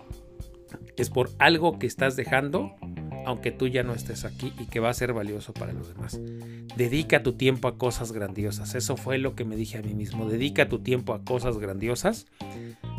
es 0.96 1.11
por 1.11 1.30
algo 1.38 1.78
que 1.78 1.86
estás 1.86 2.16
dejando 2.16 2.74
aunque 3.26 3.50
tú 3.50 3.66
ya 3.66 3.82
no 3.82 3.94
estés 3.94 4.24
aquí 4.24 4.52
y 4.58 4.66
que 4.66 4.80
va 4.80 4.90
a 4.90 4.94
ser 4.94 5.12
valioso 5.12 5.52
para 5.52 5.72
los 5.72 5.88
demás. 5.88 6.20
Dedica 6.76 7.22
tu 7.22 7.32
tiempo 7.32 7.68
a 7.68 7.76
cosas 7.76 8.12
grandiosas. 8.12 8.74
Eso 8.74 8.96
fue 8.96 9.18
lo 9.18 9.34
que 9.34 9.44
me 9.44 9.56
dije 9.56 9.78
a 9.78 9.82
mí 9.82 9.94
mismo. 9.94 10.28
Dedica 10.28 10.68
tu 10.68 10.80
tiempo 10.80 11.12
a 11.12 11.24
cosas 11.24 11.58
grandiosas. 11.58 12.26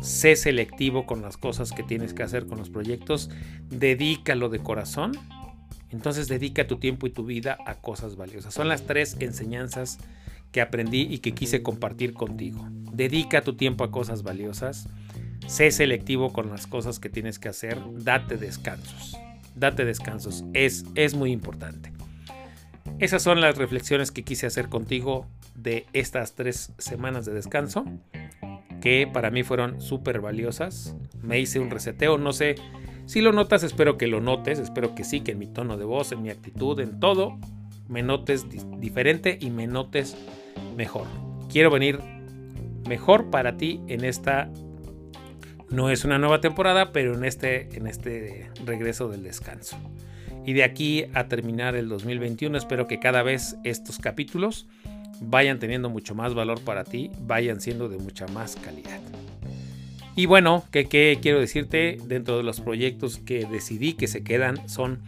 Sé 0.00 0.36
selectivo 0.36 1.06
con 1.06 1.22
las 1.22 1.36
cosas 1.36 1.72
que 1.72 1.82
tienes 1.82 2.14
que 2.14 2.22
hacer 2.22 2.46
con 2.46 2.58
los 2.58 2.70
proyectos. 2.70 3.30
Dedícalo 3.68 4.48
de 4.48 4.60
corazón. 4.60 5.12
Entonces 5.90 6.28
dedica 6.28 6.66
tu 6.66 6.78
tiempo 6.78 7.06
y 7.06 7.10
tu 7.10 7.24
vida 7.24 7.58
a 7.66 7.74
cosas 7.74 8.16
valiosas. 8.16 8.54
Son 8.54 8.68
las 8.68 8.82
tres 8.82 9.16
enseñanzas 9.18 9.98
que 10.52 10.60
aprendí 10.60 11.02
y 11.02 11.18
que 11.18 11.32
quise 11.32 11.62
compartir 11.62 12.12
contigo. 12.12 12.68
Dedica 12.92 13.42
tu 13.42 13.54
tiempo 13.54 13.84
a 13.84 13.90
cosas 13.90 14.22
valiosas. 14.22 14.88
Sé 15.46 15.70
selectivo 15.72 16.32
con 16.32 16.50
las 16.50 16.66
cosas 16.66 17.00
que 17.00 17.08
tienes 17.08 17.38
que 17.38 17.48
hacer. 17.48 17.78
Date 17.96 18.36
descansos 18.36 19.16
date 19.60 19.84
descansos. 19.84 20.44
Es, 20.52 20.84
es 20.96 21.14
muy 21.14 21.30
importante. 21.30 21.92
Esas 22.98 23.22
son 23.22 23.40
las 23.40 23.56
reflexiones 23.56 24.10
que 24.10 24.24
quise 24.24 24.46
hacer 24.46 24.68
contigo 24.68 25.26
de 25.54 25.86
estas 25.92 26.34
tres 26.34 26.72
semanas 26.78 27.24
de 27.24 27.32
descanso, 27.32 27.84
que 28.80 29.08
para 29.10 29.30
mí 29.30 29.42
fueron 29.42 29.80
súper 29.80 30.20
valiosas. 30.20 30.96
Me 31.22 31.38
hice 31.38 31.60
un 31.60 31.70
reseteo, 31.70 32.18
no 32.18 32.32
sé 32.32 32.56
si 33.06 33.20
lo 33.20 33.32
notas, 33.32 33.62
espero 33.62 33.98
que 33.98 34.06
lo 34.06 34.20
notes, 34.20 34.58
espero 34.58 34.94
que 34.94 35.04
sí, 35.04 35.20
que 35.20 35.32
en 35.32 35.38
mi 35.38 35.46
tono 35.46 35.76
de 35.76 35.84
voz, 35.84 36.12
en 36.12 36.22
mi 36.22 36.30
actitud, 36.30 36.78
en 36.80 37.00
todo, 37.00 37.38
me 37.88 38.02
notes 38.02 38.46
diferente 38.78 39.38
y 39.40 39.50
me 39.50 39.66
notes 39.66 40.16
mejor. 40.76 41.06
Quiero 41.50 41.70
venir 41.70 41.98
mejor 42.88 43.30
para 43.30 43.56
ti 43.56 43.80
en 43.88 44.04
esta 44.04 44.50
no 45.70 45.90
es 45.90 46.04
una 46.04 46.18
nueva 46.18 46.40
temporada, 46.40 46.92
pero 46.92 47.14
en 47.14 47.24
este, 47.24 47.68
en 47.76 47.86
este 47.86 48.50
regreso 48.64 49.08
del 49.08 49.22
descanso. 49.22 49.78
Y 50.44 50.52
de 50.52 50.64
aquí 50.64 51.04
a 51.14 51.28
terminar 51.28 51.76
el 51.76 51.88
2021 51.88 52.56
espero 52.56 52.86
que 52.86 52.98
cada 52.98 53.22
vez 53.22 53.56
estos 53.62 53.98
capítulos 53.98 54.66
vayan 55.20 55.58
teniendo 55.58 55.90
mucho 55.90 56.14
más 56.14 56.34
valor 56.34 56.60
para 56.62 56.84
ti, 56.84 57.10
vayan 57.20 57.60
siendo 57.60 57.88
de 57.88 57.98
mucha 57.98 58.26
más 58.28 58.56
calidad. 58.56 59.00
Y 60.16 60.26
bueno, 60.26 60.64
¿qué, 60.70 61.18
quiero 61.20 61.40
decirte? 61.40 61.98
Dentro 62.04 62.36
de 62.36 62.42
los 62.42 62.60
proyectos 62.60 63.18
que 63.18 63.46
decidí 63.46 63.92
que 63.92 64.08
se 64.08 64.24
quedan 64.24 64.68
son 64.68 65.00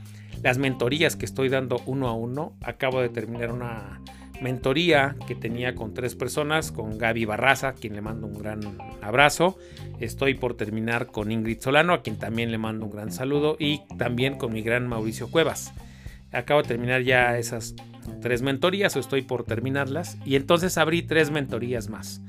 las 0.42 0.58
mentorías 0.58 1.16
que 1.16 1.24
estoy 1.24 1.48
dando 1.48 1.82
uno 1.86 2.08
a 2.08 2.14
uno. 2.14 2.54
Acabo 2.62 3.00
de 3.00 3.08
terminar 3.08 3.50
una 3.50 4.00
mentoría 4.42 5.16
que 5.26 5.34
tenía 5.34 5.74
con 5.74 5.94
tres 5.94 6.14
personas, 6.14 6.72
con 6.72 6.98
Gaby 6.98 7.24
Barraza, 7.24 7.72
quien 7.74 7.94
le 7.94 8.02
mando 8.02 8.26
un 8.26 8.38
gran 8.38 8.60
abrazo. 9.00 9.58
Estoy 10.00 10.34
por 10.34 10.54
terminar 10.54 11.06
con 11.06 11.30
Ingrid 11.30 11.60
Solano, 11.60 11.94
a 11.94 12.02
quien 12.02 12.18
también 12.18 12.50
le 12.50 12.58
mando 12.58 12.86
un 12.86 12.92
gran 12.92 13.12
saludo, 13.12 13.56
y 13.58 13.82
también 13.96 14.36
con 14.36 14.52
mi 14.52 14.62
gran 14.62 14.86
Mauricio 14.86 15.30
Cuevas. 15.30 15.72
Acabo 16.32 16.62
de 16.62 16.68
terminar 16.68 17.02
ya 17.02 17.38
esas 17.38 17.74
tres 18.20 18.42
mentorías, 18.42 18.96
o 18.96 19.00
estoy 19.00 19.22
por 19.22 19.44
terminarlas, 19.44 20.18
y 20.24 20.36
entonces 20.36 20.76
abrí 20.76 21.02
tres 21.02 21.30
mentorías 21.30 21.88
más. 21.88 22.20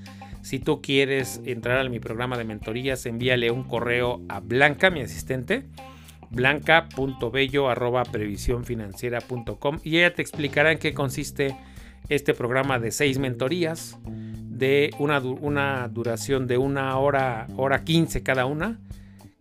Si 0.41 0.59
tú 0.59 0.82
quieres 0.82 1.41
entrar 1.45 1.80
a 1.80 1.89
mi 1.89 1.99
programa 1.99 2.38
de 2.38 2.43
mentorías, 2.43 3.05
envíale 3.05 3.49
un 3.49 3.64
correo 3.64 4.22
a 4.28 4.39
Blanca, 4.41 4.89
mi 4.89 5.01
asistente, 5.01 5.66
blanca.bello 6.30 7.70
y 9.84 9.97
ella 9.97 10.14
te 10.14 10.22
explicará 10.22 10.72
en 10.72 10.80
qué 10.80 10.93
consiste 10.93 11.55
este 12.10 12.34
programa 12.34 12.80
de 12.80 12.91
seis 12.91 13.20
mentorías 13.20 13.97
de 14.06 14.91
una, 14.99 15.20
una 15.20 15.88
duración 15.88 16.47
de 16.47 16.58
una 16.58 16.97
hora, 16.97 17.47
hora 17.56 17.84
15 17.84 18.24
cada 18.24 18.45
una. 18.45 18.80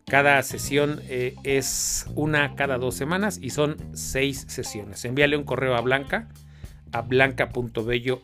Cada 0.07 0.43
sesión 0.43 1.01
eh, 1.09 1.37
es 1.45 2.07
una 2.15 2.55
cada 2.55 2.77
dos 2.77 2.95
semanas 2.95 3.39
y 3.41 3.51
son 3.51 3.77
seis 3.93 4.45
sesiones. 4.49 5.05
Envíale 5.05 5.37
un 5.37 5.45
correo 5.45 5.75
a 5.77 5.81
Blanca, 5.81 6.29
a 6.91 7.03
blanca.bello 7.03 8.23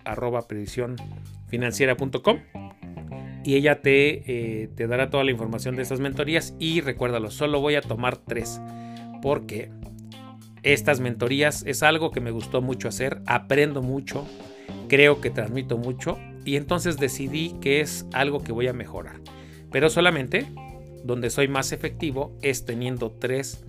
y 3.44 3.54
ella 3.54 3.80
te, 3.80 4.62
eh, 4.62 4.68
te 4.74 4.86
dará 4.86 5.08
toda 5.08 5.24
la 5.24 5.30
información 5.30 5.76
de 5.76 5.82
estas 5.82 6.00
mentorías 6.00 6.54
y 6.58 6.80
recuérdalo, 6.80 7.30
solo 7.30 7.60
voy 7.60 7.76
a 7.76 7.80
tomar 7.80 8.18
tres 8.18 8.60
porque 9.22 9.70
estas 10.62 11.00
mentorías 11.00 11.64
es 11.66 11.82
algo 11.82 12.10
que 12.10 12.20
me 12.20 12.30
gustó 12.30 12.62
mucho 12.62 12.88
hacer, 12.88 13.20
aprendo 13.26 13.82
mucho, 13.82 14.26
creo 14.88 15.20
que 15.20 15.30
transmito 15.30 15.78
mucho 15.78 16.18
y 16.44 16.56
entonces 16.56 16.98
decidí 16.98 17.54
que 17.60 17.80
es 17.80 18.06
algo 18.12 18.42
que 18.42 18.52
voy 18.52 18.68
a 18.68 18.72
mejorar. 18.72 19.20
Pero 19.70 19.90
solamente 19.90 20.46
donde 21.04 21.30
soy 21.30 21.48
más 21.48 21.72
efectivo 21.72 22.36
es 22.42 22.64
teniendo 22.64 23.10
tres, 23.10 23.64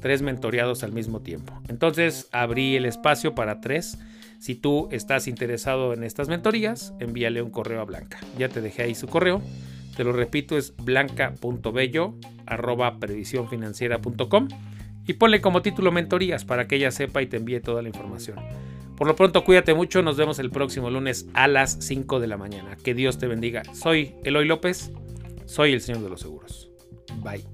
tres 0.00 0.22
mentoreados 0.22 0.82
al 0.82 0.92
mismo 0.92 1.20
tiempo. 1.20 1.60
Entonces 1.68 2.28
abrí 2.32 2.76
el 2.76 2.86
espacio 2.86 3.34
para 3.34 3.60
tres. 3.60 3.98
Si 4.38 4.54
tú 4.54 4.88
estás 4.90 5.28
interesado 5.28 5.92
en 5.92 6.02
estas 6.02 6.28
mentorías, 6.28 6.94
envíale 6.98 7.42
un 7.42 7.50
correo 7.50 7.80
a 7.80 7.84
Blanca. 7.84 8.18
Ya 8.38 8.48
te 8.48 8.60
dejé 8.60 8.84
ahí 8.84 8.94
su 8.94 9.06
correo. 9.06 9.42
Te 9.96 10.04
lo 10.04 10.12
repito, 10.12 10.56
es 10.56 10.74
blanca.bello 10.76 12.14
arroba 12.46 12.98
y 15.06 15.14
ponle 15.14 15.40
como 15.40 15.62
título 15.62 15.92
mentorías 15.92 16.44
para 16.44 16.66
que 16.66 16.76
ella 16.76 16.90
sepa 16.90 17.22
y 17.22 17.26
te 17.26 17.36
envíe 17.36 17.60
toda 17.60 17.82
la 17.82 17.88
información. 17.88 18.38
Por 18.96 19.06
lo 19.06 19.16
pronto, 19.16 19.44
cuídate 19.44 19.72
mucho. 19.72 20.02
Nos 20.02 20.18
vemos 20.18 20.38
el 20.38 20.50
próximo 20.50 20.90
lunes 20.90 21.26
a 21.32 21.48
las 21.48 21.78
5 21.80 22.20
de 22.20 22.26
la 22.26 22.36
mañana. 22.36 22.76
Que 22.76 22.92
Dios 22.92 23.18
te 23.18 23.26
bendiga. 23.26 23.62
Soy 23.72 24.14
Eloy 24.24 24.44
López. 24.44 24.92
Soy 25.46 25.72
el 25.72 25.80
Señor 25.80 26.02
de 26.02 26.10
los 26.10 26.20
Seguros. 26.20 26.70
Bye. 27.22 27.44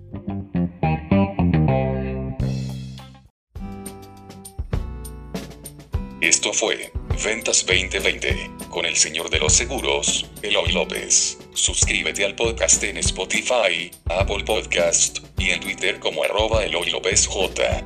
Esto 6.20 6.52
fue 6.52 6.90
Ventas 7.24 7.64
2020 7.64 8.50
con 8.68 8.84
el 8.84 8.96
Señor 8.96 9.30
de 9.30 9.38
los 9.38 9.52
Seguros, 9.52 10.28
Eloy 10.42 10.72
López. 10.72 11.38
Suscríbete 11.56 12.22
al 12.26 12.34
podcast 12.36 12.82
en 12.82 12.98
Spotify, 12.98 13.90
Apple 14.10 14.44
Podcast 14.44 15.20
y 15.38 15.50
en 15.50 15.60
Twitter 15.60 15.98
como 15.98 16.22
arroba 16.22 16.62
Eloy 16.62 16.90
López 16.90 17.26
J. 17.26 17.82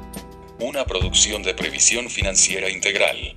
Una 0.59 0.85
producción 0.85 1.45
de 1.45 1.55
previsión 1.55 2.11
financiera 2.11 2.69
integral. 2.69 3.33